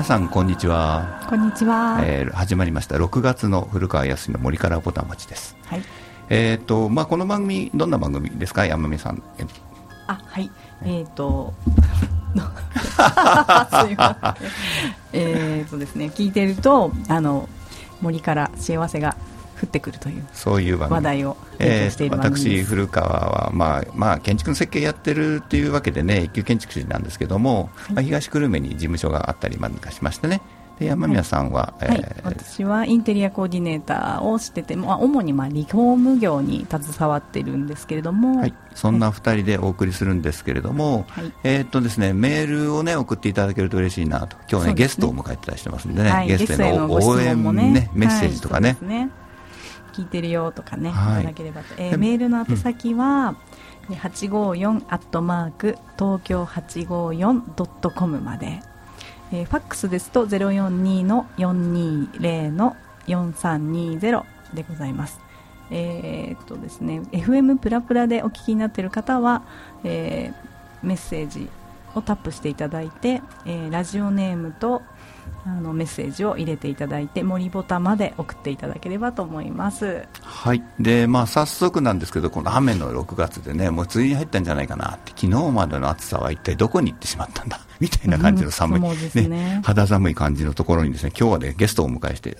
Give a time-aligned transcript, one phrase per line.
[0.00, 1.26] 皆さんこんにちは。
[1.28, 2.96] こんにちは、えー、始まりました。
[2.96, 5.58] 6月の古川康の森からぼたもちです。
[5.66, 5.82] はい。
[6.30, 8.64] えっ、ー、とまあこの番組どんな番組ですか？
[8.64, 9.22] 山美さん。
[10.06, 10.50] あはい。
[10.84, 11.72] えっ、ー、と す
[13.92, 14.50] いません。
[15.12, 17.46] えっとですね聞いてるとあの
[18.00, 19.18] 森から幸せが
[19.60, 30.40] 降ってくるというそういう話題をえー、私、古川は、まあまあ、建築の設計やってるっていうわけでね一級建築士なんですけども、はい、まあ、東久留米に事務所があったりなんかしましてね。
[30.80, 44.38] で山宮さんは、はい、えー、私はインテリアコーディネーターをしてて、まあ、主にまあリフォーム業に携わってるんですけれども、はい、そんな2人でお送りするんですけれども、はい、えー、っとですね、メールを、ね、送っていただけると嬉しいなと。
[44.50, 44.74] 今日ね、ね。
[44.74, 48.78] ゲストを迎えてたりしてますんでね、ゲストへの応援、ね、ね、メッセージとかね。
[50.00, 53.36] 聞いてるよとかね、はい、いただければと、えー、メールの宛先は、
[53.88, 58.60] うん、854アットマーク東京854ドットコムまで、
[59.32, 62.76] えー、ファックスですと042の420の
[63.06, 65.20] 4320でございます。
[65.72, 69.42] えー、っとですね、FM プラプラでお聞きになっている方は、
[69.84, 71.48] えー、メッセージ
[71.94, 74.82] をタップしていただいて、えー、ラジオネームと
[75.44, 80.06] あのメッセージを入れていただいて森ボタンまで送っていただければと思います。
[80.22, 80.62] はい。
[80.78, 92.36] で、まあ、早速なんですけどこの雨の6月でねもう梅雨に入ったんじゃないかなって昨日までの暑さは一体どこに行ってしまったんだ みたいな感じの寒い、うん、ね、ね、肌寒い感じのところにですね今日はねゲストをお迎えして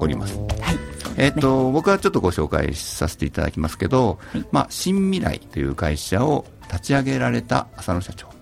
[0.00, 0.78] おります、はい、はい。
[1.16, 8.33] えーと、僕はちょっとご紹介させていただきますけど、はい、まあ、新未来という会社を立ち上げられた浅野社長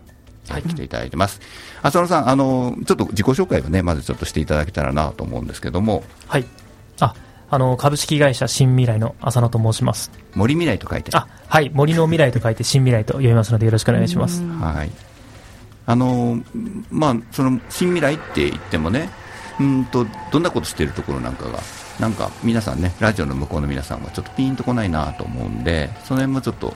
[0.52, 1.40] はい、来ていただいてます。
[1.82, 6.04] 浅野さん、あのちょっと自己紹介をね、まずちょっとしていただけたらなと思うんですけども。
[6.26, 6.44] はい。
[7.00, 7.14] あ、
[7.50, 10.10] あの株式会社新未来の浅野と申します。
[10.34, 11.10] 森未来と書いて。
[11.14, 14.42] あ、はい、森の未来と書いて新未来と読みますのでよろしくお願いします。
[14.42, 14.90] はい。
[15.84, 16.40] あの
[16.90, 19.10] まあその新未来って言ってもね、
[19.58, 21.58] うんとどんなことしてるところなんかが。
[22.00, 26.74] なんか皆さんね、ラジオの向こうの皆さんはちょっとピンとこないなと思うんで、その辺もちょっと、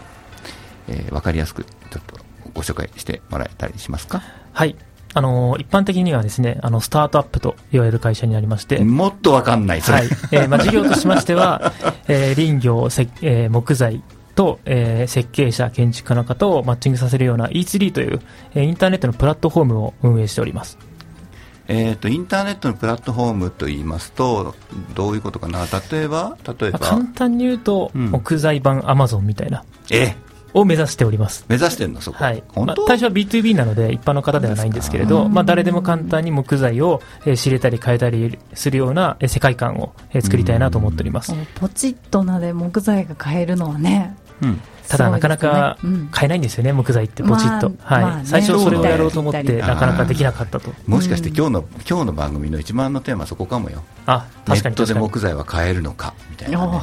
[0.88, 2.18] えー、分かりやすくちょっと
[2.56, 4.22] ご紹介してもらえたりしますか？
[4.52, 4.74] はい。
[5.14, 8.78] あの一般的にはですねあのスタートアップと言われる会社になりまして。
[8.84, 10.06] もっとわかんないはい。
[10.32, 11.72] えーまあ、事業としましては、
[12.08, 12.88] えー、林業、
[13.22, 14.02] えー、木材
[14.34, 18.20] と、えー、設計者、建築家の方をマッチングさせるような E3 という、
[18.54, 20.76] えー、インターネットのプラットフォームを運営しております。
[21.68, 24.54] えーと、インターネットのプラットフォームといいますと
[24.94, 25.66] どういうことかな？
[25.90, 29.64] 例えば例えば簡単に言うと、うん、木材版アマゾンみたいな。
[29.90, 30.14] え
[30.54, 31.44] を目指しております。
[31.48, 32.00] 目指してんの？
[32.00, 32.42] そこ、はい。
[32.54, 37.00] まあ、対象は B2B なので一般の方ではないんですけれど、まあ、誰でも簡単に木材を
[37.36, 41.34] 知れたり変えたりするような世界観を作りたいなと思っております。
[41.56, 45.78] ポチッとなで木材が買えるのはね、うんただ、なかなか
[46.10, 50.72] 買えないんですよね、木材ってポチッと、はい、最初それをやろうと思って、なかなかできなかったと。
[50.86, 53.82] もしかして今日の今日の番組の一番のテーマそこかもよ。
[54.06, 56.80] あ確かにネットで木材は買えるのかみたいな、ね、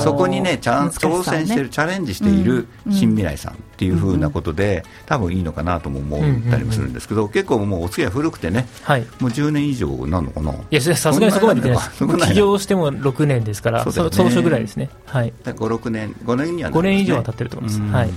[0.00, 10.52] そこにねちゃん挑戦してる、チャレンジしている新未来さんっていうふうなことで、多分いいのかなとも思ったりもするんですけど、結構もうお付き合い古くてね、はい、もう10年以上なのかな？
[10.52, 12.28] いやさすがにそこまでいってないです。
[12.28, 14.90] 起業しても6年ですから、その初ぐらいですね。
[15.06, 15.32] はい。
[15.44, 17.92] 5、6年、5年には、ね、5年以上は経ってると思います。
[17.92, 18.10] はい。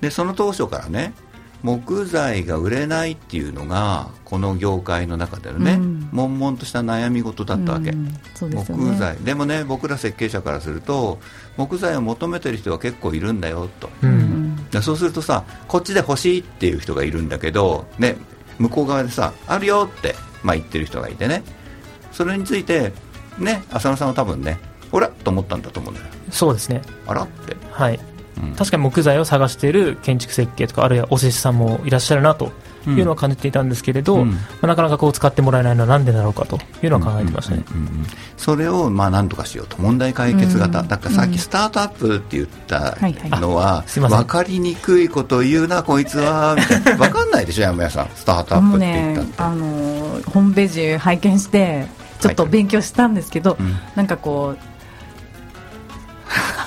[0.00, 1.14] でその当初からね
[1.62, 8.06] 木材が売れないっていうのがこの業界の中でのね、うん、悶々とした悩み事だったわけ、うん。
[8.06, 9.16] ね、木材。
[9.18, 11.20] でもね僕ら設計者からすると
[11.56, 18.16] 木材を求めてる人は結構いるんだよと、うん、そうするとさこっちで欲しいっていう人がいるんだけど、ね、
[18.58, 21.44] 向こう側でさあるよって、まあ、言ってる人がいてね。
[22.10, 22.92] それについて
[23.38, 24.58] ね浅野さんは多分ね
[24.90, 26.06] ほらと思ったんだと思うんだよ。
[26.30, 26.82] そうですね。
[27.06, 27.56] あらって。
[27.70, 28.00] はい
[28.56, 32.52] 確かに木材を探している建築設計とかあるいはお施主さんもいらっしゃるなと
[32.86, 37.64] いうのは感じていたんですけれど、うん、まあ、なかなかこう使ってもらえないのはなんでだろうかというのは考えてましたね、
[38.36, 42.96] それをまあ何とかしようと問題解決型、うん、だからさっきスタートアップって言った
[43.40, 46.96] のは、うん、分かりにくいことを言うなこいつはみたいな。
[46.96, 48.08] 分かんないでしょ山谷さん。
[48.14, 51.86] スタートアップって言ったって、ね、あのホームページ拝見して
[52.20, 53.60] ちょっと勉強したんですけど、はい、
[53.96, 54.71] なんかこう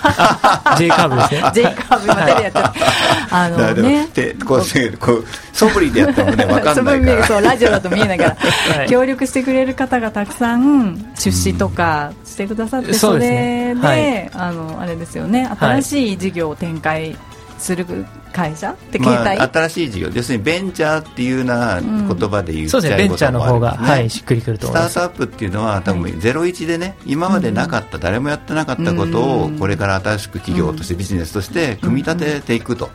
[0.78, 1.52] J カーブですね。
[1.54, 2.60] J カーブまでやって
[3.31, 4.07] あのね。
[4.46, 7.28] こうこう素振りでやってもね分かんないから。
[7.28, 8.30] そうラジオだと見えないから、
[8.78, 13.75] はい、協力してくれる方がたくさん出資とかしてくださって、それで、ね。
[13.81, 15.50] はい、あのあれですよね。
[15.60, 17.16] 新しい事業を展開
[17.57, 17.86] する
[18.35, 20.09] 会社って携帯、まあ、新しい事業。
[20.13, 32.89] 要するにベンチャーっていうような言葉で言っちゃうことね、ベンチャーの方が、はい、しっくりくるとスタートアップっていうのは多分01でね今までなかった、誰もやってなかったことをこれから新しく企業としてビジネスとして組み立てていくと、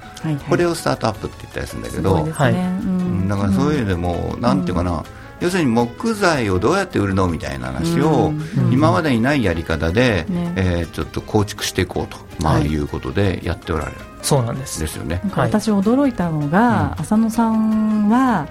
[0.50, 5.02] これをスタートアップって言ったりするんだけど、はい、だからそういうのでもなんていうかな、
[5.40, 8.32] 要するに木材をどうやって売るのみたいな話を、
[8.70, 10.52] 今までにないやり方で、ね。
[10.56, 14.80] えー、ちょっと構築していこうと、まあ、いうことでやっておられる、そうなんです。
[14.80, 15.20] ですよね。
[15.34, 18.48] 私驚いたのが、浅野さんは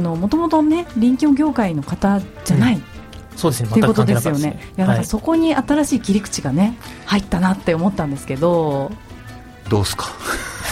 [0.00, 2.82] もともとね林業業界の方じゃない、
[3.36, 4.60] そうですね、っていうことですよね。
[4.76, 4.80] い。
[4.80, 6.76] や、なんかそこに新しい切り口がね、
[7.06, 8.90] 入ったなって思ったんですけど。
[9.68, 10.06] どうすか？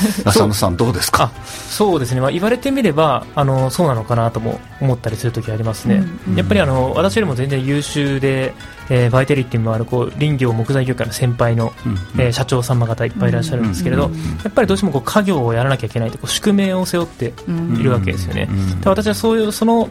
[0.25, 1.31] 浅野さんどうですか？
[1.69, 8.54] そうですね、まあ、言われてみればあのそうなのかなとも思ったりするときありますね、うんうん、やっぱりあの私よりも全然優秀で、
[8.90, 17.32] えー、バイタリティもあるこう林業木材業界の先輩の、うんうん、えー、社長様方いっぱいいらっしゃるんですけれど、うんうんうん、やっぱりどうしてもこう家業をやらなきゃいけないとこう宿命を背負って
[17.78, 19.90] いるわけですよね、うんうんうん、私はそういうその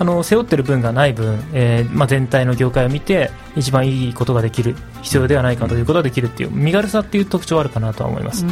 [0.00, 8.46] あの背負ってる分がない分、えーまあ、全体の業界を見て一番いいことができる必要ではないかということができるっていう身軽さっていう特徴はあるかなとは思います。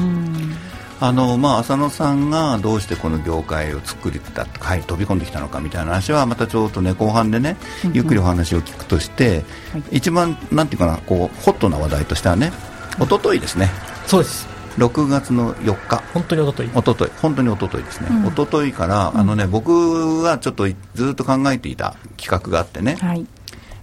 [0.99, 7.57] あのまあ、浅野さんがどうしてこの業界を作りた、はい、飛び込んできたのかみたいな話はまたちょっとね後半でね
[7.93, 12.51] ゆっくりお話を聞くとして、はい、一番なんていうかなこうホットな話題としてはね
[12.99, 13.71] 一昨日ですね。
[14.07, 14.49] そうです。
[14.79, 16.03] 6月の4日。
[16.13, 23.27] 本当に一昨日一昨日本当に一昨日ですね、うん、一昨日から、あのね僕はちょっとずっと考えていた企画があってね、はい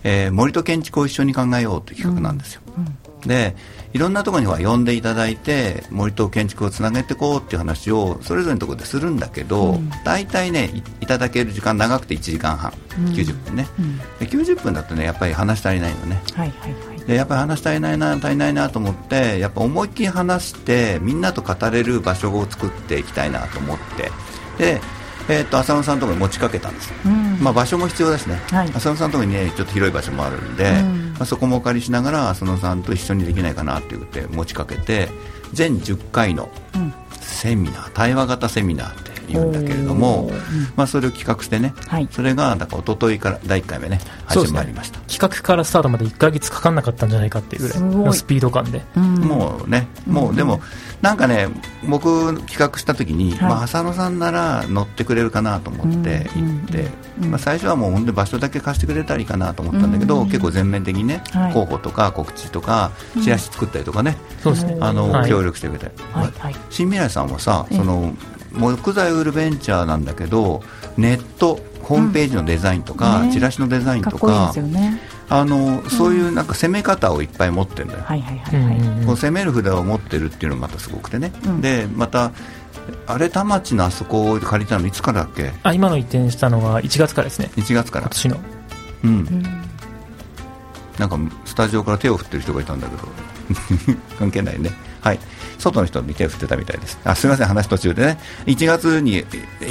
[0.03, 2.61] えー、森と建築を一緒に考えようという企画なんですよ、
[3.25, 3.55] で
[3.93, 24.11] いろんなところには呼んでいただいて森と建築をつなげていこうっていう話をそれぞれのところでするんだけど、うん、大体ねいただける時間長くて1時間半、うん、90分ね、うん、で90分だとねやっぱり話足りないのね、はいはいはい、でやっぱり話足りないな足りないなと思ってやっぱ思いっきり話してみんなと語れる場所を作っていきたいなと思って。
[24.57, 24.81] で
[25.29, 35.09] えーと、浅野さんのところに持ちかけたんです、うん、まあ、場所も必要ですね、はい、浅野さんのところに、ね、ちょっと広い場所もあるんで、うん、まあ、そこもお借りしながら浅野さんと一緒にできないかなって言って持ちかけて
[35.53, 36.49] 全10回の
[37.19, 40.31] セミナー、対話型セミナーって言うんだけれども、
[40.75, 48.81] まあ、それを企画してね、はい、それがだから一昨日から第1回目ね始まりました、ね、企画からスタートまで1か月かかんなかったんじゃないかっていうぐらいのスピード感で。
[48.95, 50.61] もうねもうでも、
[51.01, 51.47] なんかね
[51.87, 56.89] 僕企画した時に、はい、まあ、浅野さんなら乗ってくれるかなと思って行って、
[57.27, 62.91] まあ、最初はもう本当に場所だけ貸してくれたらいいかなと思ったんだけど、結構全面的にね、はい、広報とか告知とか
[63.23, 64.77] チラシ作ったりとかね、そうですね。
[64.79, 68.13] あの、協力してくれて、はい新未来さんはさその
[68.53, 70.61] 木材売るベンチャーなんだけど
[70.97, 73.27] ネットホームページのデザインとか、うん。
[73.27, 82.31] ね、チラシのデザインとか、ね、あのそういうなんか攻め方をいっぱい持ってるんだよ、はいはいはいはい、こう攻める札を持ってるっていうのがまたすごくてね、うん、でまた
[83.07, 85.51] あれ田町のあそこを借りたのいつからだっけ？
[85.63, 87.49] あ今の移転したのは1月からですね。
[87.55, 88.05] 1月から。
[88.05, 88.39] 今年の。
[89.03, 89.43] うん、うん、
[90.97, 93.07] なんかスタジオから手を振ってる人がいたんだけど。
[94.17, 94.71] 関係ないね
[95.03, 95.19] はい。
[95.59, 96.99] 外の人に手を振ってたみたいです。
[97.03, 98.19] あすみません話途中でね。
[98.45, 99.21] 1月に移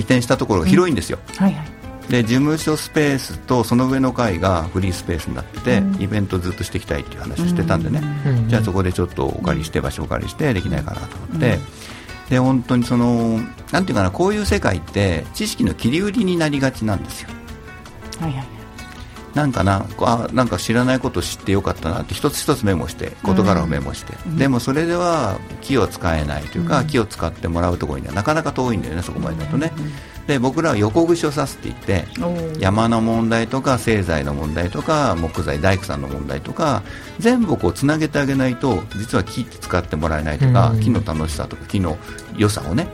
[0.00, 1.82] 転したところが広いんですよ、うん、はいはい。
[2.08, 11.60] で事務所スペースとその上の階がフリースペースになってて、うん、イベントずっとしていきたいっていう話をしてたんでね、うん、じゃあそこでちょっとお借りして場所をお借りしてできないかなと思って、うん、
[12.28, 13.38] で本当にその
[13.70, 17.30] なんていうかなこういう世界って知識の切り売りになりがちなんですよ。
[18.20, 18.61] はいはい
[19.34, 29.72] なんかなあなんか知らないことを知ってよかったなって一つ一つメモして事柄をメモして、うん、でもそれでは木を使えないというか、うん、木を使ってもらうところにはなかなか遠いんだよねそこまでだとね、
[30.20, 32.04] うん、で僕らは横串を刺すって言って
[32.60, 36.82] 山の問題とか製材の問題とか木材大工さんの問題とか
[37.18, 41.96] 全部こうつなげてあげないと実は木って使ってもらえないとか、木の楽しさとか木の
[42.36, 42.88] 良さをね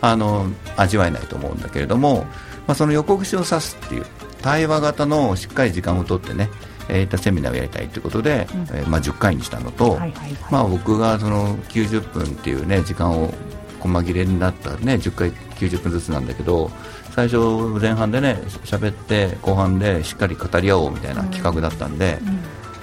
[0.00, 2.26] あの味わえないと思うんだけれども、
[2.66, 4.06] まあ、その横串を刺すっていう
[4.42, 6.50] 対話型のしっかり時間をとってね、
[6.88, 13.32] えー、セミナーをやりたいということで、うん、えー、まあ、10回にしたのと、はいはいはい、まあ、僕がその90分っていう、ね、時間を
[13.80, 16.70] 細切れになった、ね、10回90分ずつなんだけど
[17.12, 17.38] 最初
[17.80, 22.18] 前半でね喋って後半でしっかり語り合おうみたいな企画だったんで。
[22.22, 22.28] うん。
[22.28, 22.38] うん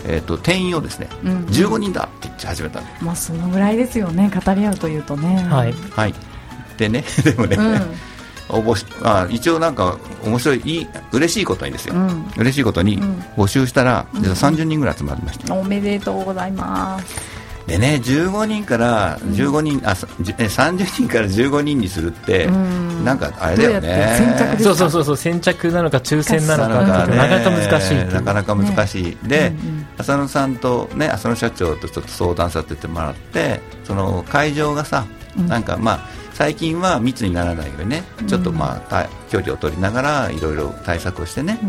[0.05, 5.37] えーと、定員をですね、うん、15人だって言って始めたまあそのぐらいですよね語り合うというとね。
[5.49, 6.13] はい、はい、
[6.77, 8.12] でね でもね、うん
[8.53, 12.99] 応募しあ一応なんか面白いいい嬉しいことにですよ、うん、嬉しいことに
[13.35, 17.43] 募集したら、うん、30人ぐらい集まりました、おめでとうございます。
[17.67, 24.57] でね15人から15人、うん、あ30人から15人にするって、うん、なんかあれだよね。
[24.59, 35.05] そうそうそうそう先着なのか抽選なのかなかなか難しいなかなか難しい、ね、で、うんうん、浅野さんとね浅野社長とちょっと相談させてもらってその会場がさ、
[35.47, 41.59] なんかまあ最近は密にならないようにねちょっとまあ、距離を取りながらいろいろ対策をしてね、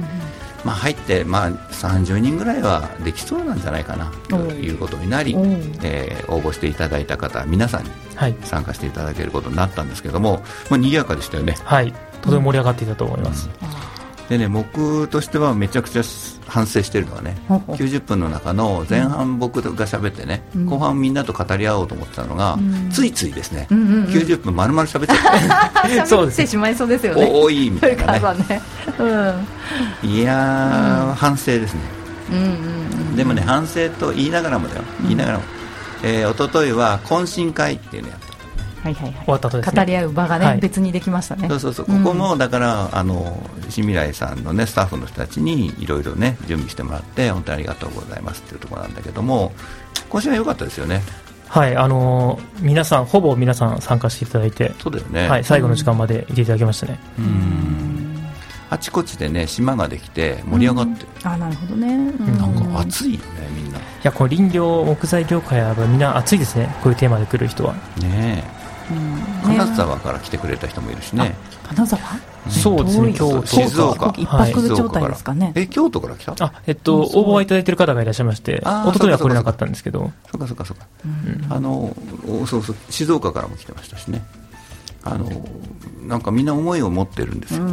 [0.64, 5.34] まあ、入って、まあ、30人ぐらいはできそうなんじゃないかなということになり、
[5.82, 7.90] えー、応募していただいた方皆さんに
[8.44, 11.56] 参加していただけることになったんですけども、まあ、賑やかでしたよね。
[11.64, 11.92] はい。
[12.22, 13.50] とても盛り上がっていたと思います、
[14.28, 16.02] でね僕としてはめちゃくちゃ
[16.46, 26.06] 反省してるのはね90分の中の前半僕が喋ってね、うん、後半みんなと語り合おうと思ってたのが、うん、ついついですね、うんうんうん、90分丸々喋っちゃって。
[26.06, 26.46] そうです。
[26.46, 27.30] しまいそうですよね。
[27.32, 28.44] 多いみたいなね。
[28.48, 28.62] ね、
[28.98, 31.80] うん、いや、反省ですね、
[32.30, 32.46] うんうんう
[33.12, 34.82] ん、でもね反省と言いながらもだよ。
[35.02, 35.44] 言いながらも、
[36.02, 38.23] えー、一昨日は懇親会っていうのやった
[38.84, 41.48] はいはいはい、終わったとです、ね、語り合う場がね、はい、別にできましたね。
[41.48, 41.86] そうそうそう。
[41.86, 49.52] ここも、だからあの新未来さんのねスタッフの人たちにいろいろね準備してもらって本当にありがとうございますっていうところなんだけども
[50.10, 51.00] 今週は良かったですよね。
[51.48, 51.76] はい。
[51.76, 56.98] あのー、皆さんほぼ皆さん参加していただいてそうだよね、はい、最後の時間までいていただきましたね。
[57.18, 58.26] うん。
[58.70, 63.24] あちこちでね島ができて盛り上がって、あなるほどね、なんか暑いよね
[63.54, 63.78] みんな。
[63.78, 66.74] いやこの林業木材業界はみんな暑いですね。
[66.82, 67.74] こういうテーマで来る人は。
[67.74, 68.63] ねえ
[69.44, 71.34] 金沢から来てくれた人もいるしね。
[71.62, 72.00] 金沢？
[72.48, 75.52] そうですね、京都、静岡、一泊状態ですかね？
[75.54, 76.34] え、京都から来た？
[76.44, 80.12] あ、えっと、応募はいただいてる方がいらっしゃいまして、一昨日は来れなかったんですけど。
[80.30, 80.86] そうかそうかそうか。
[81.48, 81.96] あの、
[82.46, 84.22] そうそう、静岡からも来てましたしね。
[85.06, 85.28] あの
[86.06, 87.66] なんかみんな思いを持ってるんですよ、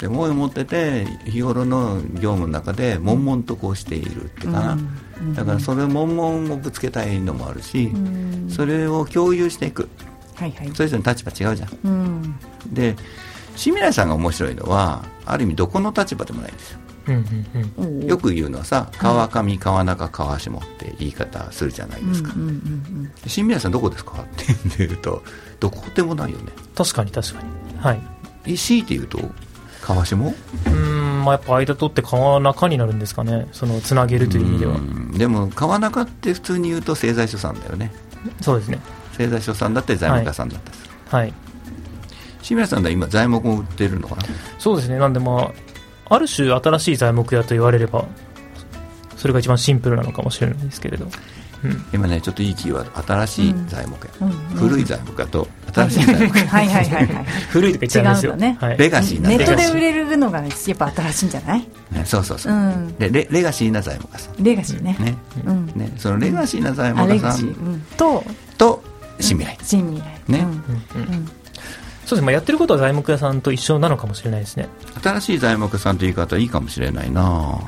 [0.00, 4.78] で思いを持ってて日頃の業務の中で悶々とこうしているっていうかな、
[5.36, 7.92] だからそれ悶々をぶつけたいのもあるし、
[8.48, 9.88] それを共有していく、
[10.34, 12.38] はいはい、それぞれの立場違うじゃん、うん、
[12.72, 12.96] で
[13.56, 17.14] 清水さんが面白いのはある意味どこの立場でもないんですよ、うん
[17.76, 25.22] うんうん、よく言うのはさ川上川中川下って言い方するじゃないですか、うんうんうんさんどこですかって言うと
[25.60, 26.52] どこでもないよね。
[26.74, 27.78] 確かに確かに。
[27.78, 28.00] はい。
[28.46, 29.18] え強いて言うと
[29.80, 30.16] 川下？
[30.16, 33.46] うんまあやっぱ間取って川中になるんですかね。
[33.52, 34.78] そのつなげるという意味では。
[35.16, 37.92] でも川中って普通に言うと製材所さんだよね。
[38.40, 38.78] そうですね
[39.16, 41.32] 製材所さんだって材木屋さんだったりするはい。
[42.42, 44.22] 清水さんは今材木も売ってるのかな？
[44.58, 44.98] そうですね。
[44.98, 45.52] なんでま
[46.08, 48.04] あある種新しい材木屋と言われれば
[49.16, 54.30] それが一番シンプルなのかもしれないですけれど、うん、今ねちょっといいキーワード新しい材木屋、うん。
[54.30, 56.46] うん古い材木屋と新しい材木屋。
[56.46, 57.24] はいはいはいはい。
[57.48, 58.58] 古いとか言っちゃうんですよ、ね。
[58.60, 64.44] はい、レガシーなネットで売れるのがやっぱ新しいんじゃない、ね、そうそうそう、でレレガシーな材木屋さん。
[64.44, 64.96] レガシーね。
[65.00, 65.16] ね,、
[65.46, 65.66] うん。
[65.74, 68.22] ねそのレガシーな材木屋さん、と
[68.58, 68.84] と
[69.20, 70.32] 新未来、新未来。
[70.32, 70.46] ね、
[72.06, 74.68] そうですまあ、やってることは材木屋さんと一緒なのかもしれないですね。
[75.02, 77.58] 新しい材木屋さんという言い方いいかもしれないな。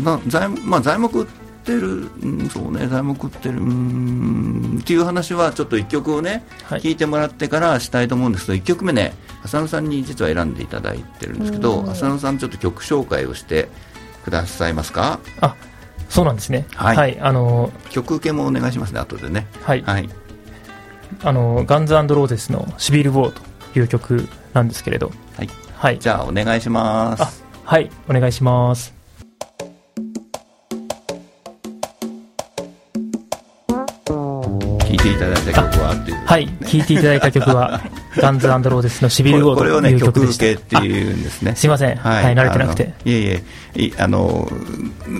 [0.00, 1.26] な材,、まあ、材木売っ
[1.64, 2.86] てる、うん、そうね。
[2.88, 13.68] 材木売ってるうんっていう話はちょっと1曲をね、はい、聞いてもらってからしたいと思うんですけど1曲目ね浅野さんに実は選んでいただいてるんですけど浅野さんちょっと曲紹介をして
[14.24, 15.18] くださいますか？
[15.40, 15.54] あ
[16.08, 16.66] そうなんですね。
[16.74, 19.46] はい、はい、あの曲受けもお願いしますね後でね。
[19.62, 20.08] はい、はい
[21.22, 23.30] あのガンズローゼスの「シビル・ウォー」
[23.72, 27.44] という曲なんですけれど、はい、はい、じゃあお願いします。
[27.66, 27.90] はい。
[28.08, 28.94] お願いします。
[34.06, 36.46] 聴いていただいた曲はっていう、はい。
[36.46, 37.80] 聴いていただいた曲は
[38.16, 40.44] ガンズローゼスのシビル・ウォーという曲でした。
[40.44, 41.54] これをね曲受けっていうんですね。
[41.54, 41.96] すいません。
[41.96, 42.94] はい、はい、慣れてなくて。
[43.04, 43.42] いえいえ。
[43.98, 44.48] あの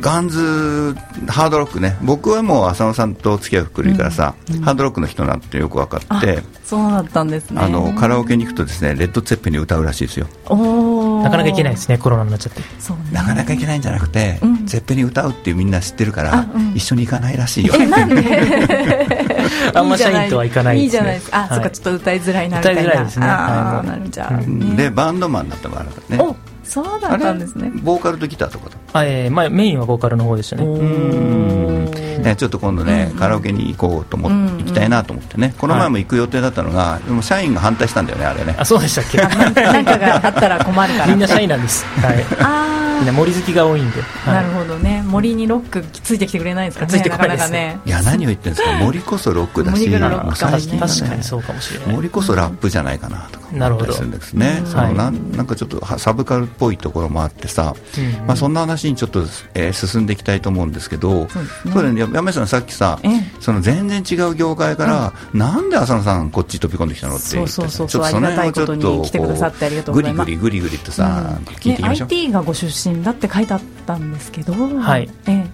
[0.01, 0.95] ガンズ
[1.29, 1.97] ハードロックね。
[2.03, 4.57] 僕はもう浅野さんと付き合い古いからさ、うん。
[4.57, 6.43] うん、ハードロックの人なんてよく分かって。
[6.65, 7.61] そうだったんですね。
[7.61, 10.27] あのカラオケに行くとですねレッド・ツェッペに歌うらしいですよ。
[11.23, 12.63] なかなかいけないですねコロナになっちゃって。
[12.81, 17.75] そう、ね、なかなかいけないんじゃなくて、うん、ゼッペに歌うっていうみんな知ってるから、うん、一緒に行かないらしいよ。
[17.79, 19.07] えなんで？
[19.75, 21.31] あんま社員とは行かない、ね、いいじゃないです。
[21.31, 23.27] かあ、はい、そっかちょっと歌いづらいなみたいな歌いづらいですね。
[23.27, 23.31] あ、
[23.77, 27.71] はい、なるじゃあ、ね、でバンドマンになったもあるからねそうだったんですね。
[27.83, 30.65] ボーカルとギターとかとあ、えーまあ、メインはボーカルの方でしたね。
[30.65, 31.91] うん。
[32.23, 38.57] ね、ちょっと今度ね、カラオケに行こうと思って、行きたいなと思ってね、この前も行く予定だったのが、でも社員が反対したんだよね、あれね。
[38.59, 39.19] あ、そうでしたっけ？
[39.19, 41.07] なんかがあったら困るから。
[41.15, 41.85] みんな社員なんです。
[42.03, 42.25] はい。
[42.41, 42.99] ああ。
[42.99, 44.03] みんな森好きが多いんで。
[44.27, 44.96] なるほどね。
[45.07, 46.93] 森にロックついてきてくれないですかね。
[46.93, 47.81] ついてこないですね。
[47.85, 51.95] いや、何を言ってるんですか、森こそロックだし、確かにそうかもしれない。
[51.95, 54.63] 森こそラップじゃないかなとか思ったりするんですね。
[54.67, 57.75] そのなんなんかちょっとサブカルっぽいところもあってさ、
[58.27, 61.29] まあそんな話にちょっとえ進んでいきたいと思うんですけど、
[61.73, 62.01] そうだね。
[62.01, 62.99] 山下さんさっきさ。
[63.41, 67.89] その全然違う業界から、うん、なんで浅野さんこっち飛び込んできたのってそうそうそう。
[67.89, 70.27] そうありがたいことに来てくださってありがとうございます。
[70.27, 75.47] グリグリグリグリとさ、うん、聞いてみましょう、ね、IT がご出身だって書いてあったんですけどはい、ええ。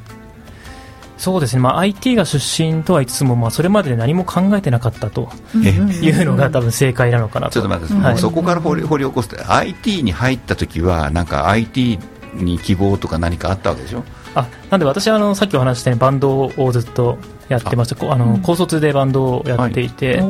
[1.18, 7.52] そうですね、まあ、IT が出身とは言いつつも、まあ、それまで何も考えてなかったというのが多分正解なのかなと。
[7.52, 12.00] ちょっと待って、はい、そこから掘り掘り起こすと IT に入った時はなんか IT
[12.34, 14.02] に希望とか何かあったわけでしょ？
[14.34, 17.18] あなんで私はあのさっきお話したようにバンドをずっと
[17.49, 20.26] やってました、あの高卒でバンドをやっていて、はい、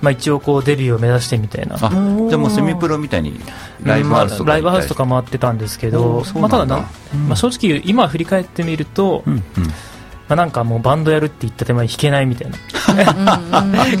[0.00, 1.76] まあ、一応こうデビューを目指してみたいな。
[1.76, 3.38] じゃあもうセミプロみたいに
[3.82, 6.88] ライブハウスとか、ライブハウスとか回ってたんですけど、まあ、ただな、
[7.28, 9.42] まあ、正直今振り返ってみると、うんうん。
[10.28, 12.56] まあ、なんかもうバンドやるって言った手前弾けないみたいな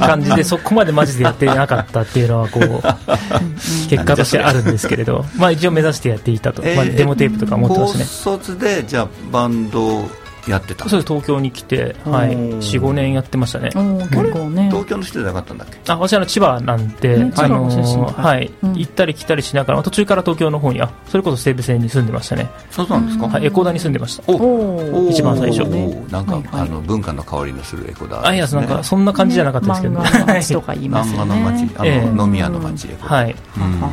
[0.00, 8.04] 感じでそこまでマジでやってなかったっていうのはこう結果としてあるんですけれど、まあ、一応目指してやっていたと、まあ、デモテープとか持ってますね。
[8.04, 10.08] 高卒でじゃあバンド
[10.48, 10.88] やってた。
[10.88, 11.12] そうです。
[11.12, 13.70] 東京に来て、はい、45年やってましたね。
[13.74, 14.68] 結構ね。
[14.70, 15.78] 東京の人じゃなかったんだっけ？
[15.92, 22.48] あ私は千葉なんで、あのはい、行ったり来たりしながら途中から東京の方にあそれこそ西武線に住んでましたね。
[22.70, 24.24] そうなんですか、はい、エコーダに住んでました。
[24.26, 25.62] お一番最初。
[26.10, 31.34] なんか、あの文化の香りのするエコダ、あいやなんかそんな感じじゃなかったですけど、漫画の街とか言いますよね。
[31.34, 33.34] 漫画の街あの、飲み屋の街エコダ、はい、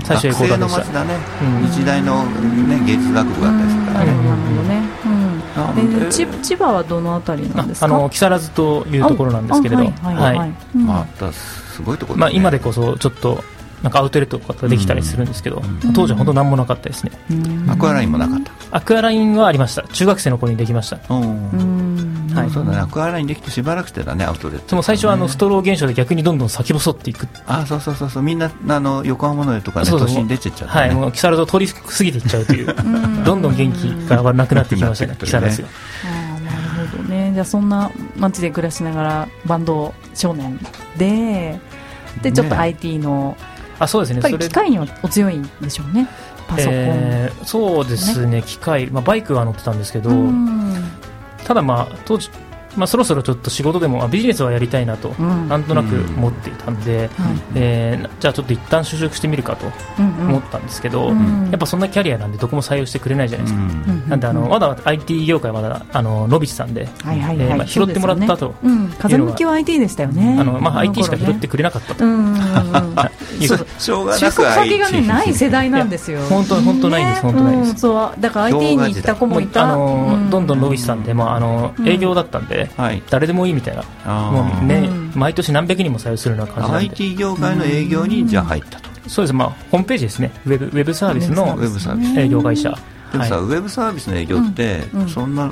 [0.04, 0.94] 最初エコーダでした。
[0.94, 1.16] だね、
[1.72, 3.79] 日大の、ね、芸術学部があったりする
[6.12, 7.86] 千葉はどのあたりなんですか？
[7.86, 13.44] あの木更津というところなんですけれど、はいまたすごいところ、ね、まあ、今でこそちょっと
[13.84, 15.62] なんかアウトレットとかできたりするんですけど、
[15.94, 17.12] 当時は本当何もなかったですね、
[17.70, 18.52] アクアラインもなかった。
[18.72, 19.84] アクアラインはありました。
[19.88, 20.98] 中学生の頃にできました。
[20.98, 22.78] はい、そうだね。
[22.78, 24.70] アクアラインできてしばらくしてたねアウトレット。
[24.70, 27.28] でも最初はあのストロー現象で逆にどんどん先細っていく。
[27.48, 28.24] あそうそうそうそう。
[28.24, 30.94] みんなあの横浜のとかね都心出てっちゃう、ね、はい。
[30.94, 32.76] もう木更津を通り過ぎていっちゃうという。
[33.24, 35.68] どんどん元気がなくなってきましたね 木更津が。
[36.46, 37.32] なるほどね。
[37.34, 40.60] じゃあそんな街で暮らしながらバンド少年
[40.98, 41.60] で
[42.22, 44.20] でちょっと IT の、ねあそうですね。
[44.22, 46.08] やっぱり機械にはお強いんでしょうね。
[46.50, 50.10] パソコン、えー、そうですね、ね、機械、まあ、バイクは乗ってたんですけど
[51.46, 52.32] ただまあ当時
[52.76, 57.10] まあ、そろそろちょっと仕事でもビジネスはやりたいなと、なんとなく思っていたんで、
[57.56, 59.66] えー、じゃあちょっと一旦就職してみるかと
[59.98, 61.14] 思ったんですけど、や
[61.56, 68.56] っぱそんなキャリアなんでどこも採用してくれないじゃないですか、なんであのまだ IT 業界はまだあの伸びてたんで、まあ、拾ってもらったと
[69.00, 70.38] 風向きは IT でしたよね。
[70.40, 72.04] あの、まあ、IT しか拾ってくれなかったと、
[73.80, 86.90] しょうがなく先が、ね、ない世代なんですよ本当本当ないです、本当ないです、そうだから IT に行った子もいたあの、どんどん伸びてたんで、まあ、あの営業だったんで、はい、誰でもいいみたいな、もうね、毎年何百人も採用するような感じなんで。
[86.90, 90.32] IT 業界の営業にじゃ入ったと、そうです、まあ、ホームページですね。
[90.46, 91.58] ウェブウェブサービスの
[92.20, 92.70] 営業会社。
[93.12, 95.50] でもさ、はい、ウェブサービスの営業って、そんな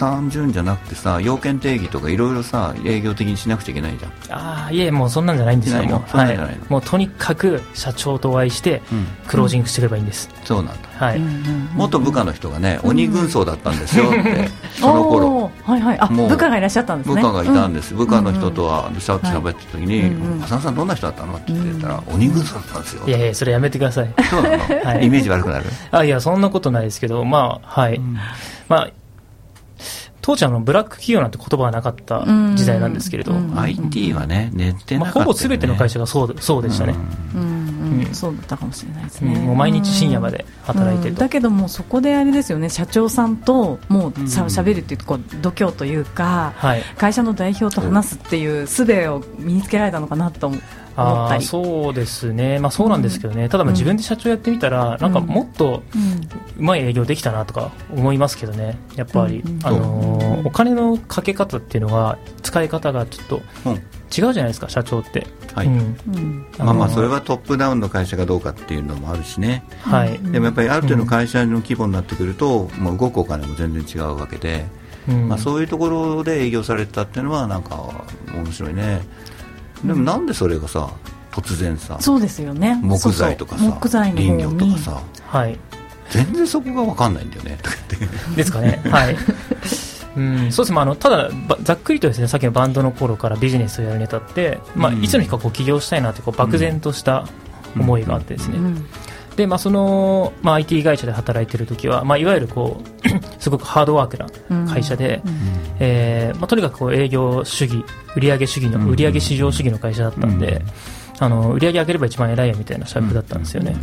[0.00, 4.12] 単純じゃなくてさ要件定義とかいろいろさ営業的にしなくちゃいけないじゃん。
[4.30, 5.84] ああいえもうそんなんじゃないんですよ。
[5.84, 6.38] もう,、はい、
[6.70, 8.80] もうとにかく社長とお会いして
[9.26, 11.20] クロージングしてればいいんです、うん、そうなんだ、はい、
[11.74, 15.50] 元部下の人がね鬼軍曹だったんですよって、その頃。
[15.64, 16.00] はいはい。
[16.00, 17.16] あ部下がいらっしゃったんですね。
[17.16, 24.14] 部下がいたんです、部下の人とはしゃべった時に「浅野さんどんな人だったの?」って言ったら「鬼軍曹だったんですよ」いやいやそれやめてください。
[24.30, 25.66] そうなの、はい、イメージ悪くなる？
[25.90, 28.00] あいやそんなことないですけどまあはい、
[28.68, 28.90] まあ
[30.22, 36.94] 当時のブラック企業なんて言葉がなかった時代なんですけれど、IT はね、寝てなかった、ね、ほぼすべての会社がそうそうでしたね。
[38.12, 50.52] そうだったかもしれないですね、もう毎日深夜まで働いてるだけどもそこであれですよね社長さんともうしゃべるっていうこう度胸というか、はい、会社の代表と話すっていう術を身につけられたのかなと
[50.96, 51.44] 思ったり。
[51.44, 55.82] そうですね、まあ、そうなんですけどね、うん、ただまあ自分で社長やってみたら、うん、なんかもっと
[56.58, 65.26] うまい営業できたなとか思いますけどね、やっぱり、うん、あのー、お金のかけ方っていうのが、使い方がちょっと違うじゃないですか、社長って。
[65.54, 65.68] はい。
[66.58, 74.66] まあまあそれはトップダウンの会社かどうかっていうのもあるしね、はい、でもやっぱりある程度の会社の規模になってくると、もう動くお金も全然違うわけで、
[75.28, 79.00] まあ、そういうところで営業されてたっていうのはなんか面白いね。
[79.84, 80.90] でもなんでそれがさ
[81.32, 82.78] 突然さそうですよね。
[82.82, 85.58] 木材とかさ木材林業とかさ、はい、
[86.10, 87.58] 全然そこが分かんないんだよね
[88.36, 88.80] ですかね。
[88.90, 89.16] はい。
[90.16, 91.30] うん、そうですね、あのただ、
[91.62, 97.28] ざっくりとですねさっきのバンドの頃からビジネスをやるにあたって、まあ、いつの日かこう起業したいなってこう漠然とした
[97.78, 98.64] 思いがあってですね、うん。
[98.64, 98.86] うん
[99.40, 103.08] で、まあ、その、まあ、IT 会社で働いている時は、まあ、いわゆるこう
[103.40, 105.32] すごくハードワークな会社で、うん、
[105.78, 107.82] えー、まあ、とにかくこう営業主義
[108.16, 110.62] 売上主義の売上市場主義の会社だったんで、
[111.18, 113.74] あの売上上げれば一番偉いやみたいな社風だったんですよね、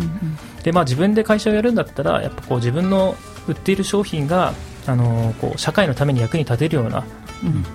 [0.61, 3.15] でまあ、自分で会社をやるんだったらやっぱこう自分の
[3.47, 4.53] 売っている商品が
[4.85, 7.03] あのこう社会のために役に立てるような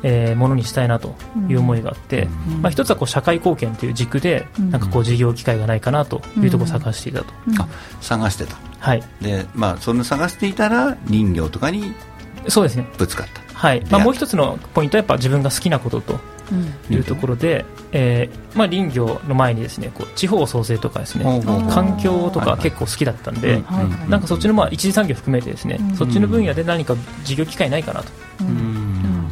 [0.03, 1.15] えー、ものにしたいなと
[1.49, 2.29] いう思いがあって、
[2.61, 7.27] まあ、一つはこう社会貢献という軸で、なんかこう事業機会がないかなというところを探していたと、
[7.59, 7.69] あ
[8.01, 9.03] 探してた、はい。
[9.21, 11.95] でまあ、その探していたら林業とかに
[12.49, 12.87] そうですね。
[12.99, 13.85] ぶつかった、はい。
[13.91, 16.19] まあ、もう一つのポイントはやっぱ自分が好きなことと
[16.91, 21.25] いうところで、えーまあ、林業の前にですねこう地方創生とかですね
[21.71, 23.63] 環境とか結構好きだったんで、
[24.09, 28.11] なんかそっちのまあ一次産業含めてですね、そっちの分野で何か事業機会ないかなと。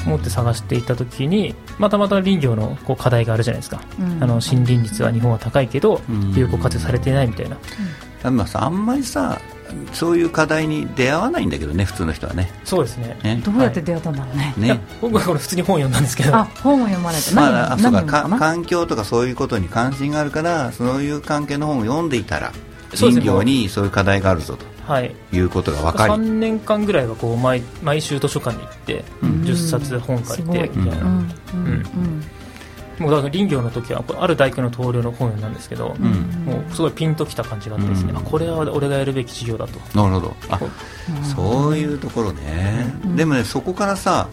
[0.07, 6.01] 思って探していた時にまたまた林業のこう課題があるじゃないですか、うん、あの森林率は日本は高いけど
[6.35, 7.57] 有効活用されていないみたいな、
[8.25, 9.41] うん、あんまりさ
[9.93, 12.51] そういう課題に出会わないんだけどね普通の人はね。
[12.65, 14.81] そうですね、ね、どうやって出会ったんだろうね,、ね。
[15.01, 16.35] 僕はこれ普通に本読んだんですけど。
[16.35, 17.35] あ本を読まれて。
[17.35, 18.29] まあ、そうか。
[18.39, 22.53] 環境とかそういうことに関心があるからそういう関係の本を読んでいたら
[22.97, 26.15] 林業にそういう課題があるぞとはい、いうことが分かり。
[26.15, 32.25] 3年間ぐらいはこう毎毎週図書館に行って、うん、10冊本借りてみたいな、うん。
[32.99, 36.11] もうだから林業の時はある大工の棟梁の本なんですけど、うん、
[36.45, 39.79] もうすごいピンときた感じがあってですね、うん、あこれは俺がやるべき事業だと。
[39.97, 40.35] なるほど。
[40.51, 40.59] あ
[41.37, 44.29] そういうところね、でもねそこからさ、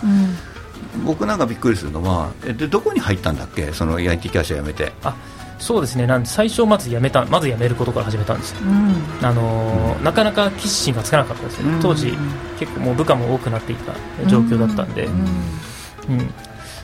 [1.06, 3.72] 僕なんかびっくりするのはでどこに入ったんだっけ？
[3.74, 4.92] その IT キャッシュ辞めて。
[5.04, 5.16] あ
[5.60, 6.06] そうですね。
[6.08, 11.72] なんで最初まず辞めたまず辞めることから始めたんですよ、うん、あのー、なかなか決心がつかなかったですよ。
[11.72, 12.14] ね、当時
[12.60, 13.94] 結構もう部下も多くなっていた
[14.28, 16.30] 状況だったんで、うん。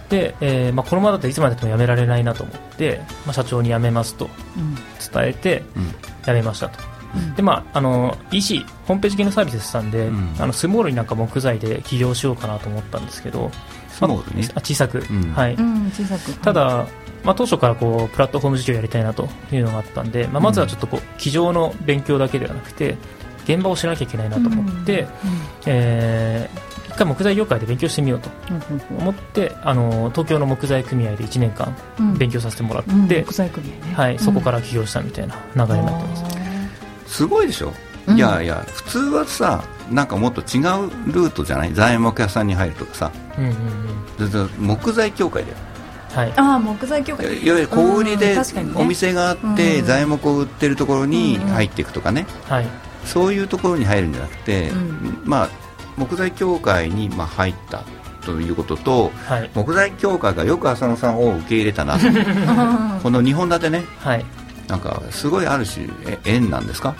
[0.09, 4.29] で、えーまあ、このままだといつまでとも辞められないなと思って、まあ、社長に辞めますと
[5.13, 5.63] 伝えて
[6.25, 6.79] 辞めましたと、
[7.35, 13.49] でまあ、あの EC ホームページ系のサービスしたんで、うん、あのスモールになんか木材で起業しようかなと思ったんですけど、
[14.35, 15.01] ね、あ小さく、
[15.35, 15.55] はい、
[15.91, 16.33] 小さく。
[16.39, 16.85] ただ、
[17.23, 22.97] まあ、当初からこうプラットフォーム事業やりたいなというのがあったんで、まあ、まずはちょっとこう机上の勉強だけではなくて
[23.45, 25.07] 現場を知らなきゃいけないなと思って、うん、
[25.65, 28.29] えー、一回木材業界で勉強してみようと
[28.97, 31.75] 思って、あの東京の木材組合で1年間
[32.17, 36.15] 勉強させてもらって、うん、木材組合ね、はい、そこから起業したみたいな流れになってま
[37.05, 37.73] す、すごいでしょ？
[38.15, 41.73] いやいや普通はさなんかもっと違うルートじゃない？
[41.73, 43.51] 材木屋さんに入るとかさ、うんうん
[44.59, 45.57] うん、木材協会だよ
[46.13, 47.25] はい、あ木材協会。
[47.25, 48.37] いわゆる小売りで
[48.75, 52.65] お店があって、材木を売ってるところに入っていくとかね、はい、
[53.05, 54.71] そういうところに入るんじゃなくて、
[55.23, 55.49] まあ、
[55.97, 57.83] 木材協会にまあ入った
[58.25, 62.05] ということと、はい、木材協会がよく浅野さんを受け入れたなと。
[63.01, 64.25] この2本立てね、はい、
[64.67, 65.87] なんかすごいある種
[66.25, 66.95] 縁なんですか？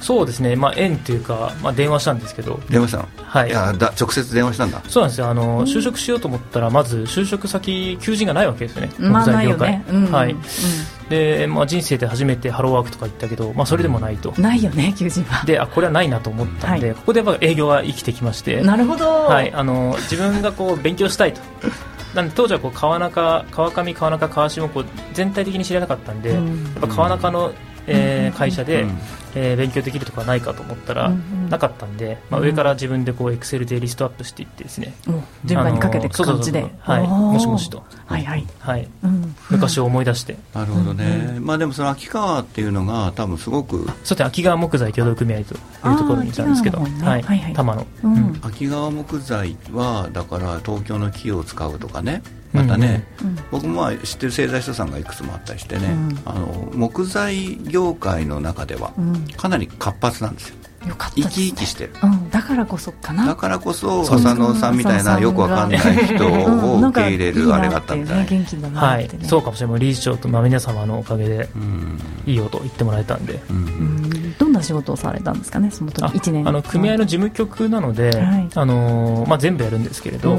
[0.00, 2.60] そうですね、まあ、縁というか、まあ、電話したんですけど。
[2.68, 3.08] 電話したの？
[3.22, 3.48] はい。
[3.48, 4.82] いやだ直接電話したんだ。
[4.88, 5.28] そうなんですよ。
[5.28, 8.92] あの就職しようと思ったらまず就職先求人がないわけですよね。
[8.98, 10.40] まあないよね、うん、はい、うん、
[11.08, 15.44] で、まあ、人生で初めてハローワークとか行ったけど、まあ、それでもないと、ないよね求人は。
[15.44, 18.62] であこれはないなと思ったんで、はい、ここでやっぱ営業は生きてきまして。
[18.62, 21.40] なるほど、はい、あの自分がこう勉強したいと。
[22.14, 27.52] なんで当時はこう川中川上川中川下こう全体的に知らなかったんで、うん、やっぱ川中の
[27.88, 28.86] えー、会社で、
[29.34, 31.10] えー、勉強できるとかないかと思ったら、
[31.48, 34.94] なかったんで、まあ、上から自分でこうエクセルでリストアップしていってですね、
[35.44, 36.66] 順番にかけていく感じで。
[36.80, 37.82] はいもしもしと。
[38.06, 38.88] はいはい、はい。
[39.50, 40.36] 昔を思い出して。
[40.54, 45.56] なるほどね、まあでもその秋川っていうのが多分すごくそうですね秋川木材協同組合とい
[45.94, 47.22] うところにいたんですけど、はい。
[47.22, 47.86] はい多摩の、
[48.42, 58.92] 秋川木材はだから東京の木を使うとかねまたね、うんうん、僕も知ってる製材所さんがいくつもあったりしてね、うん、あの木材業界の中では
[59.36, 60.56] かなり活発なんですよ、
[60.88, 63.26] よかった生き生きしてる、うん、だからこそかな。
[63.26, 69.80] だからこそ浅野さんみたいなよくわかんない人を受け入れるあれがあったみたい、元気だなはい、そうかもしれない。
[69.80, 71.48] 理事長と、まあ、皆様のおかげで、
[72.26, 73.40] いいよと言ってもらえたんで、
[74.38, 78.10] どんな仕事をされたんですかねその時1年あの組合の事務局なので、
[78.54, 80.36] あのまあ、全部やるんですけれど、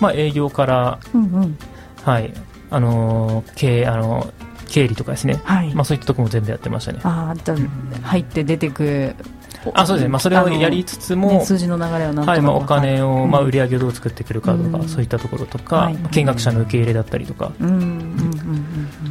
[0.00, 1.58] まあ、営業から、うんうん。
[2.02, 2.32] はい。
[2.70, 4.32] あの経あの
[4.68, 7.00] 経理とかですね、はい、まあ、そういったところも全部やってましたね。
[7.02, 7.56] あじゃ
[8.02, 9.14] 入って出てく
[9.74, 17.97] あそうですね、まあ、それをやりつつも、ね、数字の流れをはいまあ、お金を、まあ、売り上げをどう作ってくるかとか、うん、そういったところとか、はい、見学者の受け入れだったりとか、うん、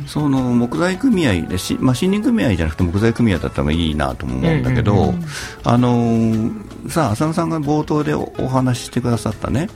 [0.08, 5.26] その木材組合でし、まあ、森林組合じゃなくて木材組合だったらいいなと思うんだけど、うんうんうん、
[5.64, 9.70] あのさあ浅野さんが冒頭でお話ししてくださったね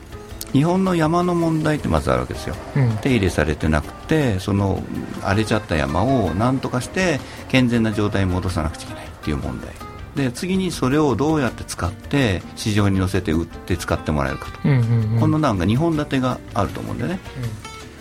[0.53, 4.81] 日本の山の問題ってまずあるわけですよ、うん、手入れされてなくてその
[5.21, 9.69] 荒れちゃった山をなんとかして健全な状態に戻さなくちゃいけないっていう問題。
[10.15, 17.19] で次にそれをどうやって使って市場に乗せて売って使ってもらえるかと、うんうんうん、このなんか2本立てがあると思うんだよね、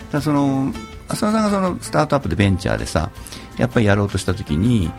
[0.05, 0.73] うん、だその
[1.11, 3.11] 浅田さんがそのスタートアップでベンチャーでさ
[3.57, 4.91] やっぱりやろうとした時に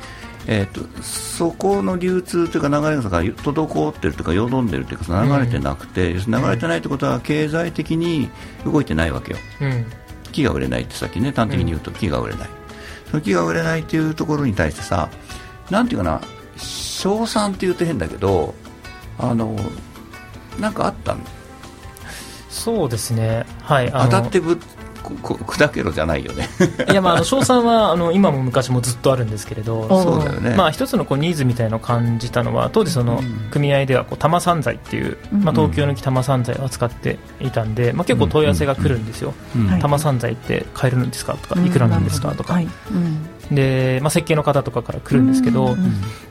[0.47, 8.29] えーと、そこの流通というか流れが滞っているというかよどんでいるというか流れてなくて、うん、流れてないということは経済的に
[8.65, 9.87] 動いてないわけよ、うん、
[10.33, 15.09] 木が売れないってさっきね端的に言うと木が売れない、うん、その木が売れないというところに対してさ
[15.71, 16.21] なんていうかな
[16.57, 18.55] 賞賛って言うと変だけど
[19.19, 19.57] あの
[20.59, 21.17] なんかあった
[22.53, 23.47] そうですね。
[23.63, 24.59] はい当たってぶ
[25.03, 26.49] 砕けろじゃないよね。
[26.91, 42.61] いやまああの賞賛はあの今も昔もずっとあるんですけれど そうだよね、まあ、一つのこうニーズみたいのを感じたのは当時その組合ではこう多摩産材っていう、まあ、東京の多摩産材を扱っていたんで、まあ、結構問い合わせが来るんですよ、多摩産材って買えるんですかとかいくらなんですかとか、
[43.55, 45.83] で、まあ、設計の方とかから来るんですけど、ま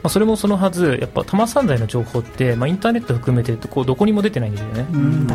[0.04, 4.86] あ、それもそのはずやっぱ多摩産材の情報って、まあ、インターネット含めてこうどこにも出てないんですよね、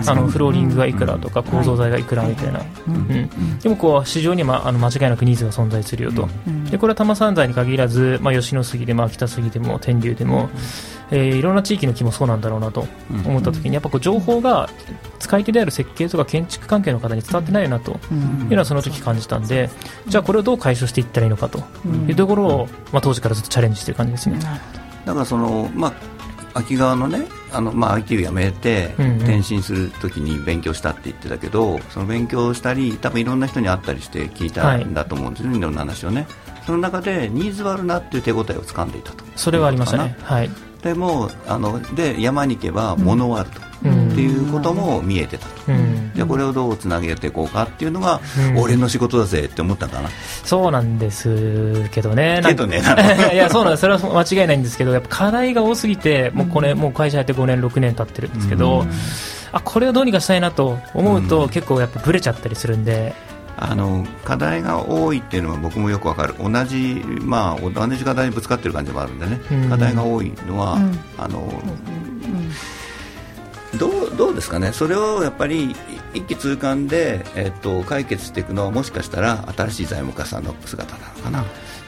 [0.07, 3.59] あのフローリングがいくらとか構造材がいくらみたいな、うん。
[3.59, 6.29] でもこう市場にはあの間違いなくニーズが存在するよと、
[6.70, 10.51] でこれは多摩産材に限らず、まあ、吉野杉でも秋田杉でも天竜でも、
[11.11, 12.87] えー、いろんな地域の木もそうなんだろうなと
[13.25, 14.69] 思った時にやっぱこう情報が
[15.19, 19.71] 使い手である設計とか建築関係の方に伝わってないよなというのはその時感じたんで
[20.07, 21.62] じゃあこれをどう解消していったらいいのかと。
[22.09, 24.38] いうところを、まあ、当時からずっとチャレンジしている感じですね。
[25.05, 25.92] だからその、まあ
[26.57, 36.27] 秋川のねあの、まあ、IT を辞めて転身するときに勉強したって言ってたけど、その勉強したり多分いろんな人に会ったりして聞いたんだと思うんですよね、はい、いろんな話をね。
[36.64, 39.25] その中でニーズはあるなっていう手応えを掴んでいたと。
[39.37, 40.51] それはありましたね、はい、
[40.87, 45.49] でもあので山に行けば物はあると、うん、っていうことも見えてた。
[45.49, 48.20] と、うん、でこれをどうつなげていこうかっていうのが、
[48.51, 50.09] うん、俺の仕事だぜって思ったかな。
[50.44, 52.40] そうなんですけどね。
[52.46, 52.83] けどね
[53.35, 53.81] いやそうなんです。
[53.81, 58.87] それは間違いないんですけどやっぱ課題が多すぎてもうこれ、もう会社やって5年6年経ってるんですけど、
[59.51, 63.12] あこれをどうにかしたいなと思うと、結構やっぱブレちゃったりするんで
[63.59, 66.35] あの課題が多いっていうのは僕もよくわかる。
[66.38, 71.40] 同じ,、まあ、同じ課題にぶつかってる感じもあるんでね、うん、課題が多いのは、うん、あの、
[73.73, 75.75] うん、どうどうですかね、それをやっぱり
[76.12, 81.45] 一気通貫で、えっと、解決していくのはもしかしたら新しい財務家さんの姿なのかな。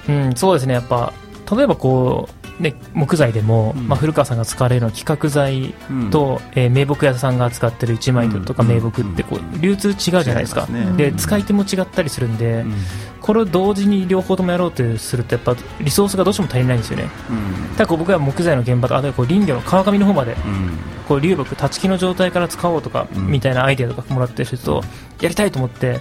[0.08, 0.74] うん、そうですね。
[0.74, 1.12] やっぱ
[1.54, 5.74] 例えばこうね、木材でも、うん、まあ、古川さんが使われるのは規格材
[6.10, 12.64] と、うん、えー、名木屋さんが扱ってる一枚とか名木ってこう流通違うじゃないですか、ね、で使い手も違ったりするんで、
[13.20, 17.08] これを同時に両方ともやろうとするとやっぱリソースがどうしても足りないんですよね、
[17.76, 20.36] ただこう僕は木材の現場とあとはこう林業の川上の方まで、
[21.06, 24.82] こう流木立ち木の状態から使おうとか、みたいなアイデアとかもらってると
[25.20, 26.00] やりたいと思って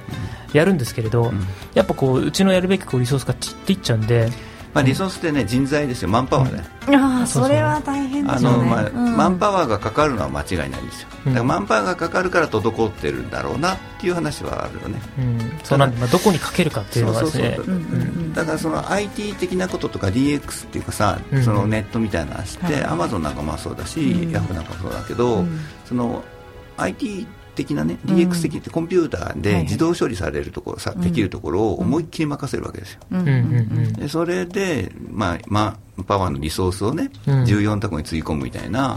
[0.53, 1.31] やるんですけれど、
[1.75, 4.29] やっぱこううちのやるべきこうリソースが散っていっちゃうんで。
[4.77, 6.63] まあ、リソースってね人材ですよ、マンパワーね、
[6.95, 8.49] ああそれは大変ですね。
[8.49, 17.57] あの、まあマンパワーがかかるのは間違いないんですよ、だからマンパワーがかかるから滞ってるんだろうなっていう話はあるよね、うん、そうなんで、まあ、どこにかけるかっていうのはですね
[18.35, 25.43] だからその IT 的なこととか DX っていうかさ、そのネットみたいな話って、アマゾンなんかもそうだし、ヤフーなんかもそうだけど、
[25.85, 26.23] その
[26.77, 27.25] IT
[27.57, 33.01] 的なね DX 的ってコンピューターで自動処理されるところさ、できるところを思いっきり任せるわけですよ。
[33.97, 37.09] でそれで、まあまあ、パワーのリソースをね、
[37.45, 38.95] 重要なところにつぎ込むみたいな、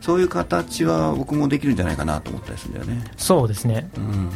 [0.00, 3.04] そういう形は僕もできるんじゃないかなと思ったりするんだよね。
[3.16, 4.30] そうですね、うん。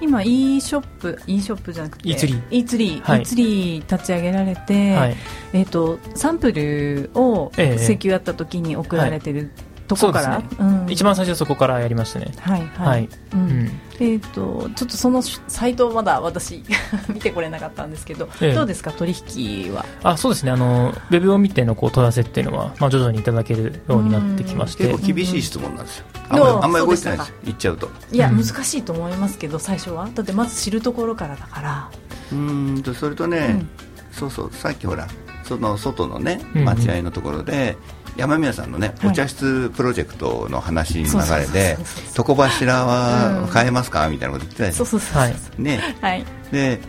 [0.00, 2.42] 今 e ショップ e ショップじゃなくて e ツリー。
[2.50, 5.16] E ツリー、はい、e ツリー立ち上げられて、はい、
[5.54, 9.50] えっ、ー、とサンプルを請求あった時に送られてる
[9.86, 10.48] とこから、ね。
[10.58, 12.32] うん、一番最初そこからやりましたね。
[12.40, 16.62] はいはい、はい、うん、えっ、ー、とちょっとそのサイトまだ私
[17.08, 18.92] 見てこれなかったんですけど、ええ、どうですか？
[18.92, 19.84] 取引は？
[20.02, 20.50] あそうですね。
[20.50, 24.88] あのウェブを見てのこう問い合わせっていうのは、まあ、徐々にいただけるようになってきまして。
[24.88, 26.04] 結構厳しい質問なんですよ。
[26.28, 27.32] あんまりあんまり動いてないです。
[27.44, 27.88] 言っちゃうと。
[28.12, 30.08] いや、難しいと思いますけど最初は。
[30.14, 31.90] だってまず知るところからだから。
[32.32, 33.68] うんとそれとね、うん、
[34.10, 34.50] そうそう。
[34.52, 35.06] さっきほら
[35.44, 37.76] その外のね待合のところで、
[38.16, 41.78] 山宮さんのね、お茶室プロジェクトの話の流れで
[42.16, 45.56] 「床柱は変えますか?」みたいなこと言ってたじゃないですか。
[45.58, 46.80] ね、はい、で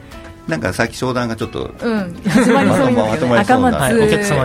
[0.47, 3.75] なんかさっき商談がちょっと、うん、始まりそうに赤松、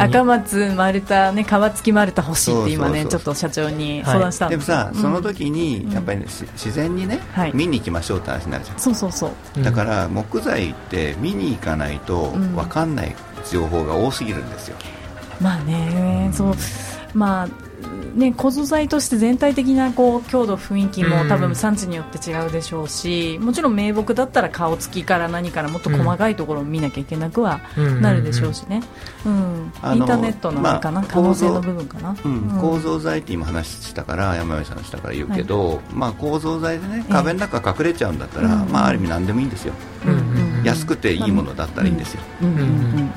[0.00, 8.78] 赤松丸太ね皮付き丸太欲しいって今ねちょっと社長に相談したんで、はい、でもさ、その時にやっぱり、ね、自然にね、はい、見に行きましょうって話になるじゃん。
[8.80, 9.62] そうそうそう。
[9.62, 13.14] だから木材って見に行かないと分かんない
[13.48, 14.76] 情報が多すぎるんですよ、
[15.42, 16.54] まあね、そう
[17.14, 17.48] まあ
[18.14, 27.60] ね、構造材として全体的なこう強度、雰囲気も多分産地によって違うでしょうし、もちろん名木だったら顔つきから何からもっと細かいところを見なきゃいけなくは
[28.00, 28.82] なるでしょうしね、
[29.24, 39.74] うん、インターネットのかな、まあ、可能性の部分かな、うん、構造材って今話したから山上さんの下から言うけど、はい、まあ、構造材でね壁の中隠れちゃうんだったら、まあ、ある意味何でもいいんですよ、
[40.64, 42.22] 安くていいものだったらいいんですよ、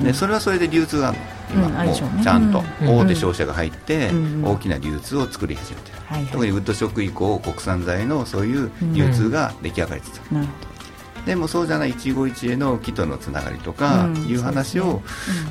[0.00, 4.10] でそれはそれで流通があるの今もうちゃんと大手商社が入って
[4.42, 10.46] 大きな流通を作り始めてる、特にウッドショック以降国産材のそういう流通が出来上がりつつある、
[11.24, 15.02] でもそうじゃない一期一会の木とのつながりとかいう話を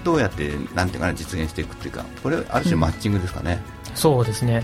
[0.03, 3.61] どうやってなんていうかな実現していくっていうかこれある種マッチングですかね、
[3.95, 4.63] そうですね、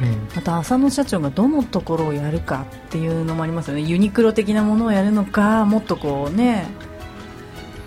[0.00, 3.82] うん、また浅野社長がどのところをやるかっていうのもありますよね。
[3.82, 6.66] ユニクロ的なものをやるのかもっとこうね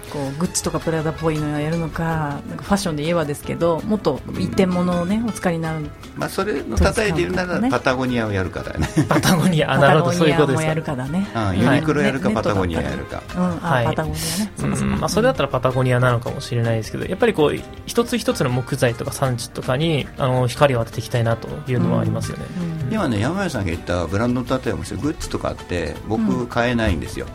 [0.05, 8.87] こうグッチとかプラダっぽいのをやるのかなんかファッションで言えばですけどもっと一点物をね、お使いになる、まあ、それの例えで言うなら、パタゴニアをやるかだよね。
[9.09, 10.67] パタゴニアなるほどそういうことですか？
[10.67, 22.45] やるかだね、ユニクロやるか、パタゴニアやるか、はい、パタゴニアね、まあ、それだったらパタゴニアなのかもしれないですけどやっぱりこう一つ一つの木材とか産地とかにあの光を当てていきたいなというのはありますよね、
[22.91, 27.27] 今ね山谷さんが言ったブランドの例えばグッチとかって僕買えないんですよ、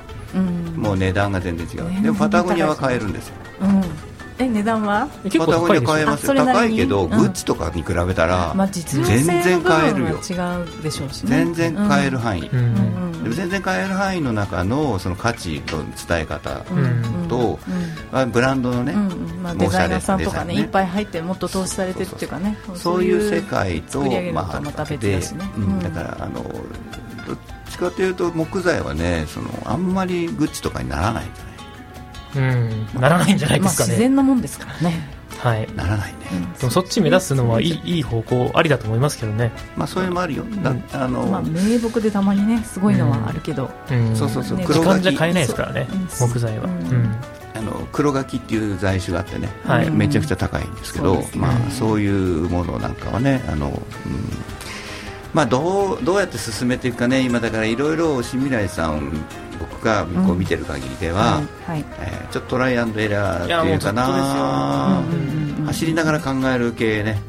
[0.77, 3.35] もう値段が全然違う、でもパタゴニアは買えるんですよ、
[4.39, 5.07] え値段は？
[5.39, 6.35] パタゴニア買えますよ。
[6.35, 10.09] 高いけど、グッチとかに比べたら、まあ、全然買えるよ。
[10.09, 10.35] 違
[10.79, 15.77] うでしょうし、全然買える範囲、でも全然買える範囲の中のその価値と
[16.09, 16.65] 伝え方
[17.29, 17.59] と、
[18.11, 18.95] まあ、ブランドのね、
[19.43, 22.57] まあ、デザイナーさんとかねいっぱい入ってもっと投資されてるっていうかね。
[22.77, 24.01] そういう世界と
[24.33, 25.45] まあ、また別だしね、
[25.83, 26.43] だからあの
[27.27, 27.39] どっち
[27.81, 31.51] かというと木材はねそのあんまりグッチとかにならないんじゃない？
[32.37, 32.41] う
[32.97, 35.21] んならないんじゃないですかね、自然なもんですからね。
[35.39, 36.19] はい、ならないね、
[36.59, 39.51] でもそっち目指すのはいいいい方向ありだと思いますけどね。
[39.75, 40.45] まあそういうのもあるよ、
[40.93, 43.71] あのまあ名木でたまにねすごいのはあるけど、
[44.15, 44.59] そうそうそう。
[44.59, 45.89] 黒時じゃ買えないですからね
[46.21, 46.69] 木材は、
[47.55, 53.75] あの黒柿っていう材種があってね、はい、めちゃくちゃ高いんですけど、まあ、そういうものなんかはねあの、うん
[55.33, 59.13] まあ、どうどうやって進めていくかね今だからいろいろ新未来さん
[59.59, 61.49] 僕がこう見てる限りでは、うん。
[61.67, 65.05] はいえー、ちょっとトライアンドエラーっていうかな、
[65.67, 67.21] 走りながら考える系ね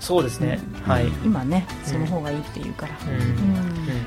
[0.00, 2.94] そうですね、はい、今ねその方がいいっていうから、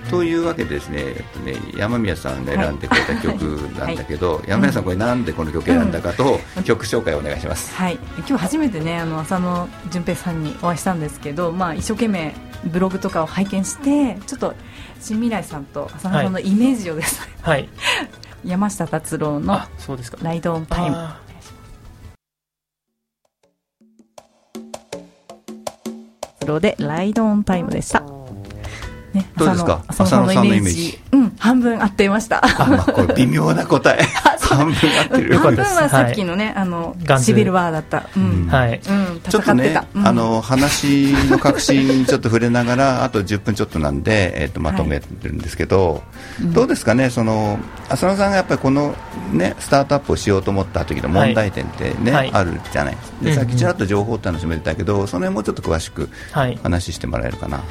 [0.10, 3.42] というわけでですね,、えっとね山宮さんが選んでくれた曲
[3.78, 7.74] なんだけど、山宮さんこれなんでこの曲選んだかと、曲紹介をお願いします。
[7.76, 8.00] はい。
[8.18, 12.34] 今日初めてねあの浅野純平さんにお会いしたんですけどまあ一生懸命
[12.66, 14.54] ブログとかを拝見してちょっと
[15.00, 17.70] 新未来さんと浅野さんのイメージをですね、はい、
[18.46, 19.62] 山下達郎の
[20.22, 20.98] 「ライドオンタイム」
[26.46, 28.23] ロでライドオンタイムでした。
[29.14, 29.84] ね、どうですか？
[29.88, 31.00] 浅野さんのイメージ。
[31.12, 32.42] うん、半分合っていました。
[32.44, 34.04] あ、まあ、これ微妙な答え。
[34.54, 35.38] 半分合ってる。
[35.38, 38.10] 半分はさっきのね、あの、シビルワーだった。
[38.16, 38.48] うん。
[38.48, 38.80] はい。
[38.88, 46.04] うん、ちょっとね、あの、話の核心にちょっと触れながら、 あと10分ちょっとなんで、えっと、まとめるんですけど、
[46.42, 48.96] どうですかね、その、浅野さんがやっぱりこの、
[49.32, 52.98] ね、スタートアップをしようと思った時の問題点ってね、あるじゃない。
[53.22, 56.10] で、さっきちらっと情報って話も出たけど、その辺もうちょっと詳しく
[56.64, 57.62] 話してもらえるかな。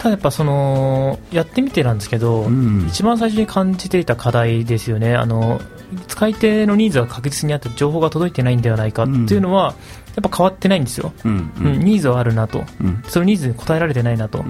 [0.00, 5.14] ただやっぱそのやってみてなんですけど、うん、一番最初に感じていた課題ですよね。
[5.14, 5.60] あの
[6.08, 9.74] 使い手のニーズが確実にあって情報が届いてないんではないかっていうのは、
[10.14, 12.64] やっぱ変わってないんですよ、うんうん、ニーズはあるなと、
[13.08, 14.44] そのニーズに応えられてないなと、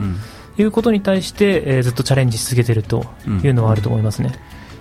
[0.58, 3.06] いうことに対して、えー、ずっとチャレンジし続けていると
[3.42, 4.32] いうのはあると思いますね。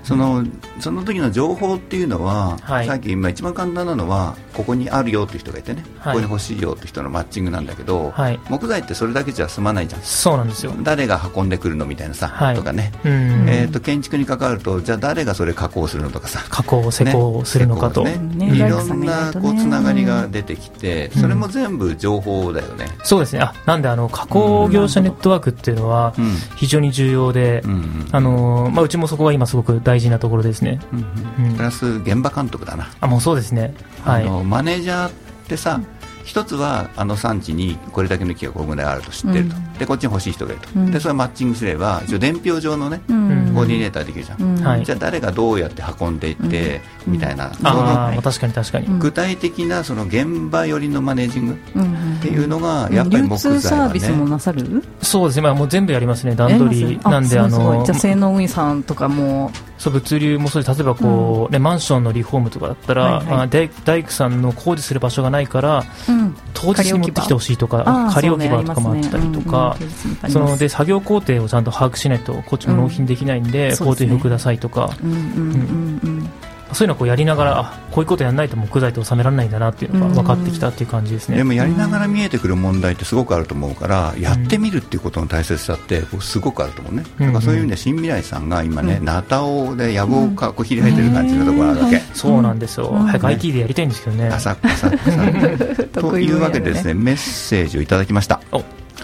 [0.10, 0.44] その
[0.80, 10.02] その時の情報っていうのは、はい、さっき今一番簡単なのはここにあるよという人がいてね、はい、ここに欲しいよという人のマッチングなんだけど、はい、木材ってそれだけじゃ済まないじゃん。
[10.02, 10.74] そうなんですよ。
[10.82, 18.18] 誰が運んでくるのみたいなさ、とかね、えーと、建築に関わるとじゃあ誰がそれ加工するのとかさ加工施工するのかと、ね。
[18.18, 23.42] ね、いろんなこうつながりが出てきて、それも全部情報だよね、そうですね。
[23.42, 26.16] あなんであの加工業者ネットワークっていうのは
[26.56, 27.62] 非常に重要で、
[28.12, 30.80] あのまあ、うちもそこが今すごく大事なところですね。
[31.56, 32.90] プラス現場監督だな。
[33.02, 35.12] あもうそうですね、はい、あのマネージャーっ
[35.48, 35.82] てさ、
[36.24, 49.00] 一つはあの産地にこれだけの木がこれぐらいあると知ってると、うん、でこっちに欲しい人がいると、うん、でそれマッチングすれば一応伝票上のね、うん、コーディネーターできるじゃん、じゃあ誰がどうやって運んでいって、みたいな、その確かに確かに。
[49.00, 51.58] 具体的なその現場寄りのマネージング
[52.20, 54.84] っていうのがやっぱり木材は、ね、サービスもなさる？
[55.02, 55.36] そうです。
[55.38, 56.36] ね、まあ、もう全部やりますね。
[56.36, 59.52] 段取りなんであのじゃあ性能運輸さんとかも。
[59.78, 65.86] そう物流もそうで例えばこう、ね、マンションのリフォームとかだったら、はいはい、大大工さんの工事する場所がないから、
[66.54, 68.62] 当日に持ってきてほしいとか仮置き場。
[68.62, 69.78] とかもあったりとか、
[70.28, 74.90] そので作業工程をちゃんと把握しないとこっちも納品できないんで、工程表くださいとか。
[76.74, 81.38] そういうのをこうやりながらあこういうことやらないと木材って収められないんだなっていうのが分かってきたっていう感じですね。
[81.38, 94.32] でもやりながら見えてくる問題ってすごくあると思うからやってみるっていうことの大切さってすごくあると思うね、だからそういう意味で新未来さんが今ね、ナタをで野望をかこう開いてる感じのところあるわけ、そうなんですよ、早く IT でやりたいんですけどね。
[95.94, 96.94] というわけでですね。
[96.94, 98.40] メッセージをいただきました。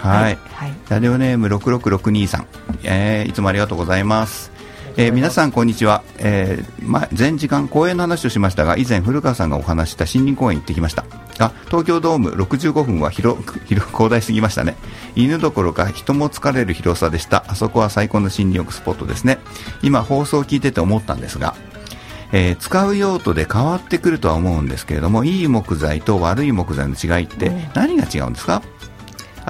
[0.00, 2.44] はい、はい、ラジオネーム66623、
[2.84, 4.55] えー、いつもありがとうございます
[4.98, 11.04] えー、皆さんこんにちは、えーま、前時間公園の話をしましたが以前古川さんがお話した森林公園行ってきました。
[11.38, 13.38] あ東京ドーム65分は広
[13.68, 14.74] 広広大すぎましたね。
[15.14, 17.44] 犬どころか人も疲れる広さでした。
[17.46, 19.38] あそこは最高の森林浴スポットですね。
[19.82, 21.54] 今放送を聞いてて思ったんですが
[22.32, 28.62] えー、使う用途で変わってくるとは思うんですけれどもいい木材と悪い木材の違いって何が違うんですか、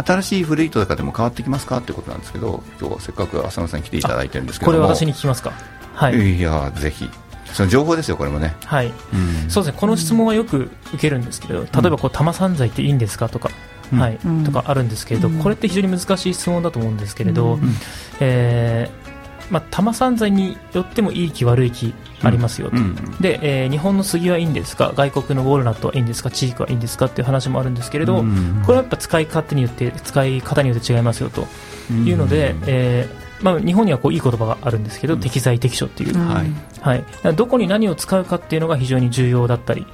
[0.04, 1.78] 新しい古いとかでも変わってきますか？
[1.78, 5.52] ってことなんですけど今日はせっかく浅野さん来ていただいてるんですけどこれ私に聞きますか？
[5.94, 6.36] はい。
[6.36, 7.08] いやぜひ。
[7.52, 8.54] その情報ですよこれもね。
[8.64, 9.80] はい、うん、そうですね。
[9.80, 13.30] この質問はよく受けるんですけど例えばこう玉散剤っていいんですか？
[13.30, 13.48] とか、
[13.92, 17.74] うん、はい、うん、とかあるんですけれど、これって非常に難しい質問だと思うんですけれど、うん、
[18.20, 19.05] えー
[19.50, 31.46] まあ、玉散剤によってもいい木悪い木ありますよと、うんうん、で、えー、日本の杉はいいんですか外国のウォールナットはいいんですかチークはいいんですかっていう話もあるんですけれど、うんうん、これはやっぱ使い勝手によって使い方によって違いますよと。
[31.88, 32.56] いうので、うん。
[32.56, 39.86] うん、えー、まあ、日本にはこういい言葉があるんですけど、適材適所っていう、はい、はい、どこに何を使うかっていうのが非常に重要だったり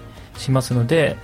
[0.42, 1.16] しますので、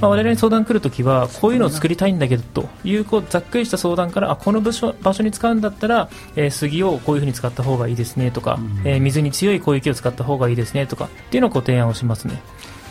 [0.00, 12.40] まあ、我々に相談来るときはこういうのを作りたいんだけどというこうざっくりした相談からあこの場所場所に使うんだったら、えー、杉をこういうふうに使った方がいいですねとか、えー、水に強い小雪を使った方がいいですねとかっていうのをご提案をしますね。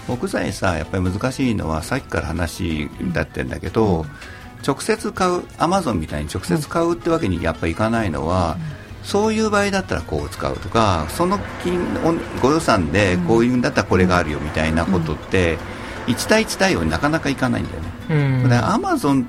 [0.08, 4.06] 木材さやっぱり難しいのはさっきから話だってんだけど、うん、
[4.66, 11.80] 直接買うアマゾンみたいに直接買うってわけにやっぱりいかないのは、うんそういう場合だったらこう使うとかその金
[12.42, 15.58] ご予算でこういうんだったらこれがあるよみたいなことって、
[16.08, 19.26] 1対1対応になかなかいかないんだよね、うん、だからアマゾン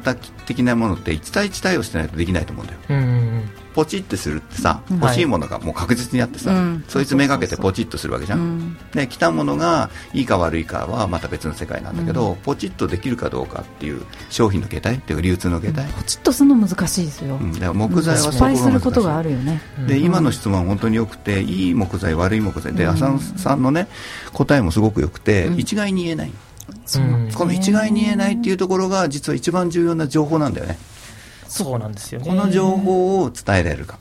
[0.46, 19.60] 的なものって1対1対応してないとできないと思うんだよ、うんポチってするってさ、欲しいものがもう確実にあってさ、はい、そいつめがけてポチッとするわけじゃん、うん、で来たものがいいか悪いかはまた別の世界なんだけど、うん、ポチッとできるかどうかっていう商品の形態っていう流通の形態、ポチッとするの難しいですよ、うん、だから木材は失敗することがあるよね。
[19.86, 23.88] で今の質問は本当によくていい木材悪い木材で浅野さんのね
[24.32, 26.32] 答えもすごくよくて、一概に言えない。
[27.34, 30.78] この一概に言えないっていうところが実は一番重要な情報なんだよね
[31.48, 33.98] そうなんですよ、ね、この情報を伝えられるか、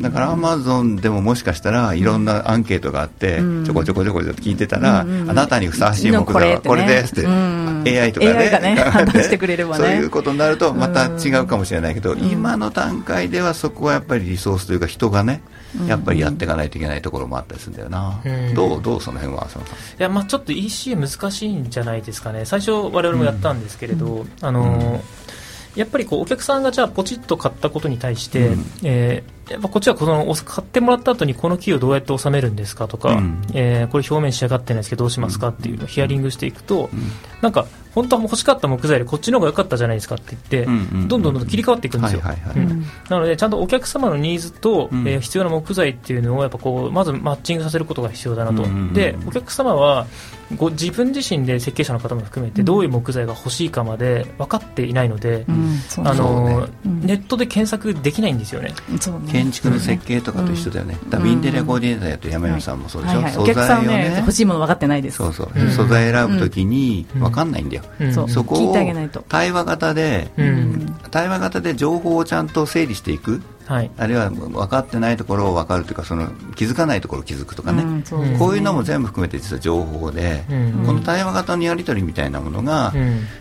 [0.00, 8.32] だからアマゾンでももしかしたらいろんなアンケートがあって、ちょこちょこちょこちょこ聞いてたら、あなたにふさわしい木材はこれですって、AI とかね。
[8.32, 8.76] AI がね
[9.22, 9.84] してくれればね。
[9.84, 15.42] そういうことになるとまた違うかもしれないけど、今の段階ではそこはやっぱりリソースというか人がね
[15.88, 19.76] やっぱりやっていかないといけないところもあったりするんだよな、うん、どうどうその辺は浅野さん。
[19.76, 22.44] いやまあちょっと ECA 難しいんじゃないですかね。
[22.44, 25.02] 最初我々もやったんですけれど、うん、あの
[25.76, 37.10] やっぱりこうお客さんがじゃあポチッと買ったことに対して、うん、えー、やっぱこっちはこの買ってもらった後にこのキーをどうやって収めるんですかとか、うん、えー、これ表面仕上がってないですけどどうしますかっていうのをヒアリングしていくと、うん、
[37.42, 42.22] なんか本当は欲しかった木材でこっちの方が良かったじゃないですかって言って、うんうん、どんどんどん切り替わっていくんですよ、
[43.08, 50.06] なのでちゃんとお客様のニーズと、うん、えー、必要な木材っていうのをやっぱこうまずマッチングさせることが必要だなと、うんうんうん、でお客様は
[50.56, 55.44] ご自分自身で設計者の方も含めてどういう木材が欲しいかまで分かっていないので、
[55.98, 58.74] あの、ネットで検索できないんですよね、ね、
[59.30, 65.18] 建築の設計とかと一緒だよね、ダビンテレコーディネーターやって山山さんもそうでしょ、はいはい、お客さんね欲しいもの分かってないです。
[65.18, 67.82] そうそう、素材選ぶときに分かんないんだよ、
[68.28, 68.74] そこを
[69.28, 70.30] 対話型で、
[71.10, 78.38] 対話型で情報をちゃんと整理していくはい、あるいは分かってないところを分かるというかその気づかないところを気づくとかね、うんうね。
[78.38, 82.92] こういうのも全部含めて実は情報で、うん、この対話型のやり取りみたいなものが、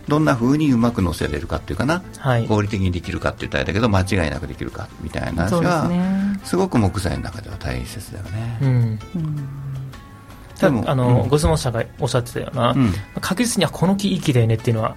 [0.08, 8.60] どんなふうにうまく載せれるかっていうかな、はい、合理的にできるかって言ったらだけど間違いなくできるかみたいな話は、ね、すごく木材の中では大切だよね。
[8.62, 9.00] うん。
[10.86, 12.76] あの、ご質問者がおっしゃってたような、
[13.20, 14.96] 確実にはこの木いい木だよねっていうのは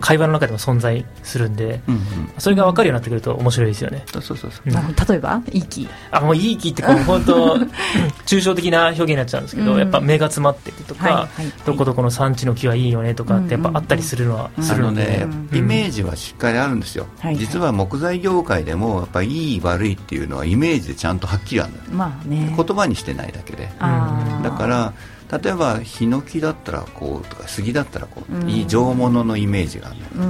[0.00, 2.02] 会話の中でも存在するんで、うんうん、
[2.38, 4.04] それが分かるようになってくると面白いですよね。
[4.12, 4.68] そうそうそうう。
[4.70, 5.42] ん、例えば？
[5.52, 5.88] いい気？
[6.10, 7.56] あもういい気ってこう本当
[8.26, 23.68] 抽象的な表現になっちゃうんですけど、うん、やっぱ目が詰まってるとか、はいはい、どこどこの産地の木はいいよねとかってやっぱあったりするのはするので、イメージはしっかりあるんですよ、はいはい、実は木材業界でもやっぱいい悪いっていうのはイメージでちゃんとはっきりあるのよ、まあね、言葉にしてないだけで。
[23.78, 24.92] だから
[25.30, 30.28] 例えばヒノキだったらこうとか杉だったらこう、うん、いい上物のイメージがある、うんう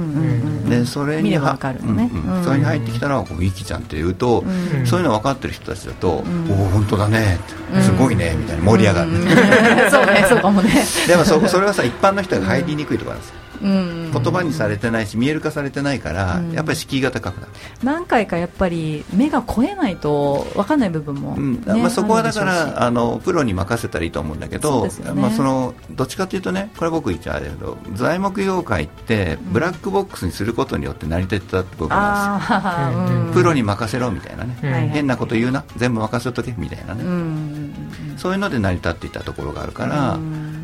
[0.65, 2.09] ん、でそれには、ね。
[2.11, 7.39] うんうん、それに入ってきたら「いきちゃん」って言うと、うん、そういうの分かってる人たちだと「うん、おお本当だね」
[7.81, 9.11] すごいね」みたいな盛り上がる、
[9.91, 10.71] そうねそうかもね。
[11.07, 17.53] でもそそれはさ一般の人が入りにくいところなんですよ言葉にされてないし見える化されてないから、やっぱり敷居が高くなる。
[17.83, 35.63] 何回かやっぱり目が超えないと分かんない部分も、ね、うん、まあ、そこはだからあのプロに任せたらいいと思うんだけど、ね、まあ、そのどっちかというとねこれ僕言っちゃあれだけど材木業界ってブラックボックスにすることによって成り立ってた部分なんですよ、うん、プロに任せろみたいなね、うん、変なこと言うな。
[35.77, 37.56] 全部任せとけみたいなね、うん、
[38.17, 40.19] そういうので成り立っていたところがあるから、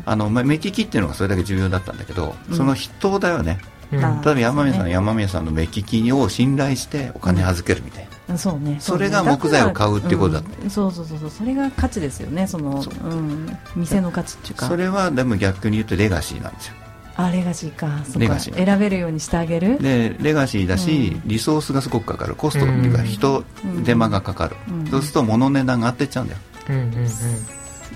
[0.06, 3.58] あの目利きっていうのがそれだけ重要だったんだけど、その筆頭だよね、
[3.92, 8.76] 例えば山宮さん、山宮さんの目利きを信頼してお金預けるみたいな、そうね。
[8.80, 11.30] それが木材を買うっていうことだった、そうそうそうそう。
[11.30, 12.46] それが価値ですよね。
[12.46, 14.66] そのうん、店の価値っていうか。
[14.68, 16.74] それはでも逆に言うとレガシーなんですよ。
[17.16, 17.86] あレガシーか。
[18.18, 18.64] レガシー。
[18.64, 19.78] 選べるようにしてあげる。
[19.78, 22.34] でレガシーだし、リソースがすごくかかる。
[22.34, 23.44] コストっていうか人、
[23.84, 24.56] 手間がかかる、
[24.90, 27.08] そうすると物値段が上がっていっちゃうんだよ、うんうんうん。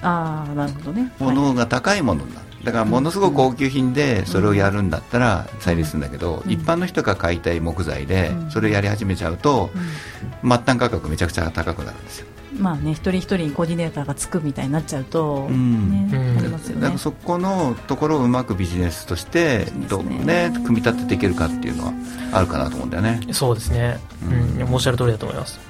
[0.03, 1.13] ああなるほどね。
[1.19, 9.71] 物が高いものになるだからものすごく高級品でそれをやるんだったら再利するんだけど、一般の人が買いたい木材でそれをやり始めちゃうと、
[10.43, 12.27] 末端価格めちゃくちゃ高くなるんですよ。
[12.59, 16.83] まあね、一人一人にコーディネーターがつくみたいになっちゃうと、ね、うん、ありますよね。
[16.83, 21.93] だからそこのところをうまくビジネスとしてどうね組み立てていけるかっていうのは
[22.33, 23.21] あるかなと思うんだよね。
[23.33, 23.99] そうですね。
[24.59, 25.61] うん、おっしゃる通りだと思います。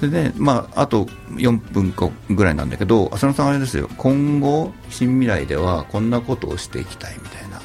[0.00, 3.88] でね、まあ、あと4分かぐらいなんだけど浅野さんあれですよ。
[3.96, 7.58] 今後新未来ではこんなことをしていきたいみたいな、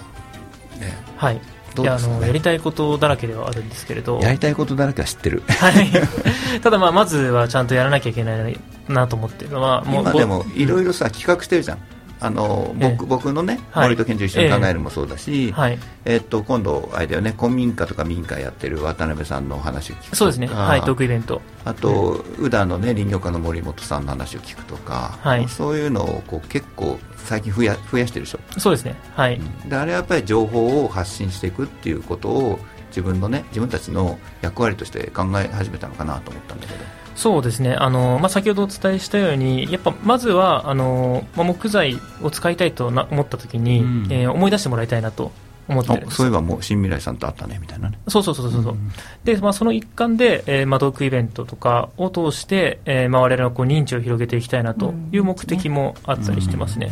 [0.85, 1.39] ね、はい。
[1.81, 4.19] いやあのやりたいことだらけではあるんですけれど。
[4.19, 11.79] やりたいことだらけは知ってる、はい、ただまあまずはちゃんとやらなきゃいけないなと思ってるのはもう今でもいろいろさ企画してるじゃん
[12.23, 21.41] あの僕僕のね、森と健一緒に考えるもそうだし、はい、えっと今度、あれだよね、公民館とか民家やってる渡辺さんのお話を聞くそうですね、はい、トークイベント。
[21.65, 28.39] あと、宇田のね、林業家の森本さんの話を聞くとか、はい、そういうのをこう結構最近増や増やしてるでしょ。
[28.57, 37.02] そうですね、はい、であれはやっぱり情報を発信していくっていうことを自分のね自分たちの役割として考え始めたのかなと思ったんだけど。
[37.15, 37.75] そうですね。
[37.75, 45.31] あの、まあ、先ほどお伝えしたようにやっぱまずはあの、まあ、木材を使いたいとな思った時に、うん、えー、思い出してもらいたいなと
[45.67, 47.97] 思ってるそういえばもう新未来さんと会ったねみたいなね。
[48.07, 48.75] そうそうそうそう、う。
[48.75, 48.91] ん、
[49.23, 56.91] で、まあ、その一環で、えーまあ、トークイベントとかを通して、えーまあ、我々のこう認知を広げていきたいなという目的もあったりしてますね、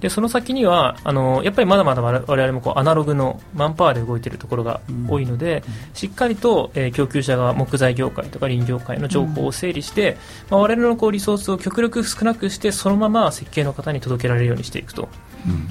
[0.00, 5.62] でその先にはあのやっぱりまだまだ我々もこうアナログのマンパワーで動いているところが多いので、
[5.94, 10.16] しっかりと、えー、供給者が木材業界とか林業界の情報を整理して、
[10.50, 15.08] まあ、我々のこうリソースを極力少なくしてそのまま設計の方に届けられるようにしていくと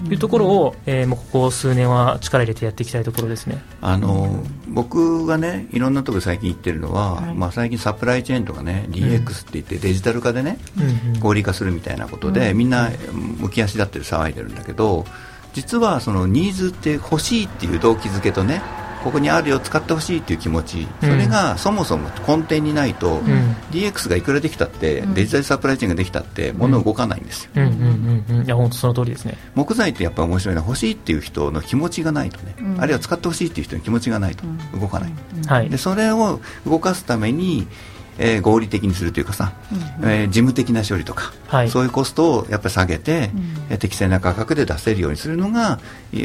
[0.09, 3.63] いうところを、えー、もうここ数年は力入れてやっていきたいところですね。
[3.81, 10.57] あの僕がねいろんなところ最近言ってるのは、はい、まあ、最近サプライチェーンとかね DX って言ってデジタル化でね、
[11.15, 12.89] うん、合理化するみたいなことで、うん、みんな
[13.39, 15.05] むき足立ってる騒いでるんだけど
[15.53, 18.61] 実はそのニーズって欲しいっていう動機づけとね
[19.03, 29.37] ここにあるよ使ってほしいっていう気持ち、それがそもそも根底にないと、うん、DX がいくらできたって、うん、デジタルサプライチェーンができたって物動かないんですよ、うんうんうん、いや本当その通りですね。
[29.55, 34.45] 木材ってやっぱり面白いのは欲しいっていう人の気持ちがないとね、あるいは使ってほしいっていう人の気持ちがないと
[34.79, 35.13] 動かない、
[35.47, 37.67] はい、でそれを動かすために
[38.17, 39.53] えー、合理的にするというかさ、
[40.01, 43.31] うん、えー、事務的な処理とか、はい、そういうコストをやっぱり下げて、
[43.69, 45.79] うん、適正な価格で出せるようにするのが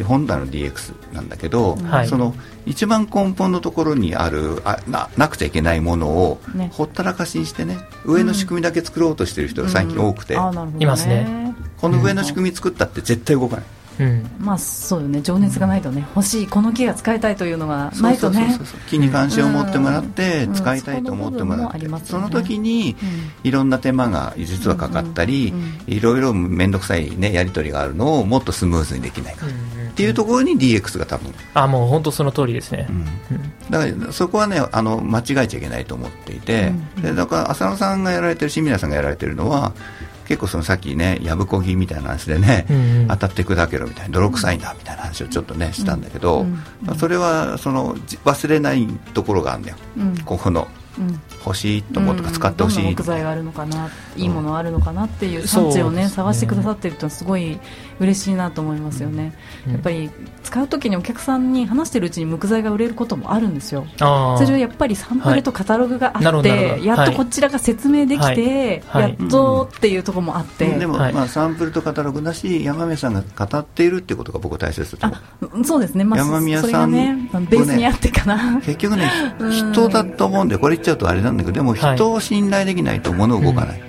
[0.04, 2.34] 本来の DX なんだけど、はい、その
[2.66, 11.54] 一番根本のところにあるあななくちゃいけないものを、ね、ほったらかしにしてね上の仕組みだけ作ろうとしている人が最近多くて、うん、いますね。
[11.80, 13.64] この上の仕組み作ったって絶対動かない。
[13.64, 13.77] うん、
[14.38, 15.20] まあそうよね。
[15.22, 18.58] 情熱がないとね、欲しいこの木が使いたいというのがないとね。
[18.88, 22.96] 木に関心を持ってもらって使いたいと思ってもらって、その時に
[23.44, 25.52] いろんな手間が実はかかったり、
[25.86, 29.50] いろいろ面倒くさい、ね、やり取りがあるのをもっとスムーズにできないか、っ
[29.94, 31.32] ていうところに DX が多分。
[31.54, 33.04] あもう本当その通りですね、うん、
[33.70, 36.72] だからそこはねあの間違えちゃいけないと思っていて、
[37.02, 39.72] でだから浅野さんがやられてる清水さんがやられてるのは
[40.28, 50.68] 結構そのさっきねやぶこぎみたいな話でね、うんうん、当たって砕けろみたいな泥臭いんだみたいな話をちょっとねしたんだけど、うんうん、それはその忘れないところがあるんだよ、うん、ここの
[51.44, 57.58] 欲しいと思うとか使ってほしい、うん、木材があるのかないいものあるのかなっていう産地をね、探してくださってるとすごい
[58.00, 59.34] 嬉しいなと思いますよね、
[59.68, 60.10] やっぱり
[60.42, 63.86] 使う時にお客さんに話してるうちに木材が売れることもあるんですよ。
[63.98, 64.04] そ
[64.40, 75.64] れはやっぱりサンプルとカタログがあって、はい、やっとこちらが説明できて、はい、やっとっていうところもあって、でも、まあ、サンプルとカタログだし山宮さんが語っているっていうことが僕は大切だと思う。
[75.64, 79.10] そうですね、まあ、山宮さんねベースにあってかな、結局ね
[79.50, 83.80] 人だと思うんでこれ言っちゃうとあれなんだけどでも人を信頼できないと物動かない、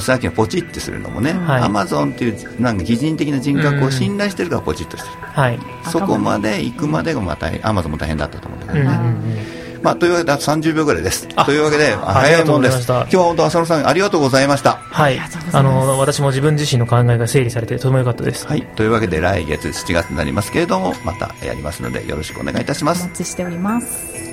[0.00, 9.10] さっきのポチってするのもね、アマゾンっていうなんか擬人的な人格を信頼してるからポチッとしてる、はい、そこまで行くまでがまたアマゾンも大変だったと思うんだけどね、うんうんう
[9.80, 9.82] ん。
[9.82, 11.26] まあ、というわけであと30秒ぐらいです。
[11.28, 12.86] というわけで早いもんです。
[12.86, 14.74] 今日は本当浅野さんありがとうございました。
[14.74, 15.18] はい。
[15.52, 18.46] あの私も自分自身の考えが整理されてとても良かったです。
[18.46, 18.62] はい。
[18.62, 23.02] というわけで来月7月になりますけれどもまたやりますのでよろしくお願いいたします。
[23.02, 24.29] お待ちしております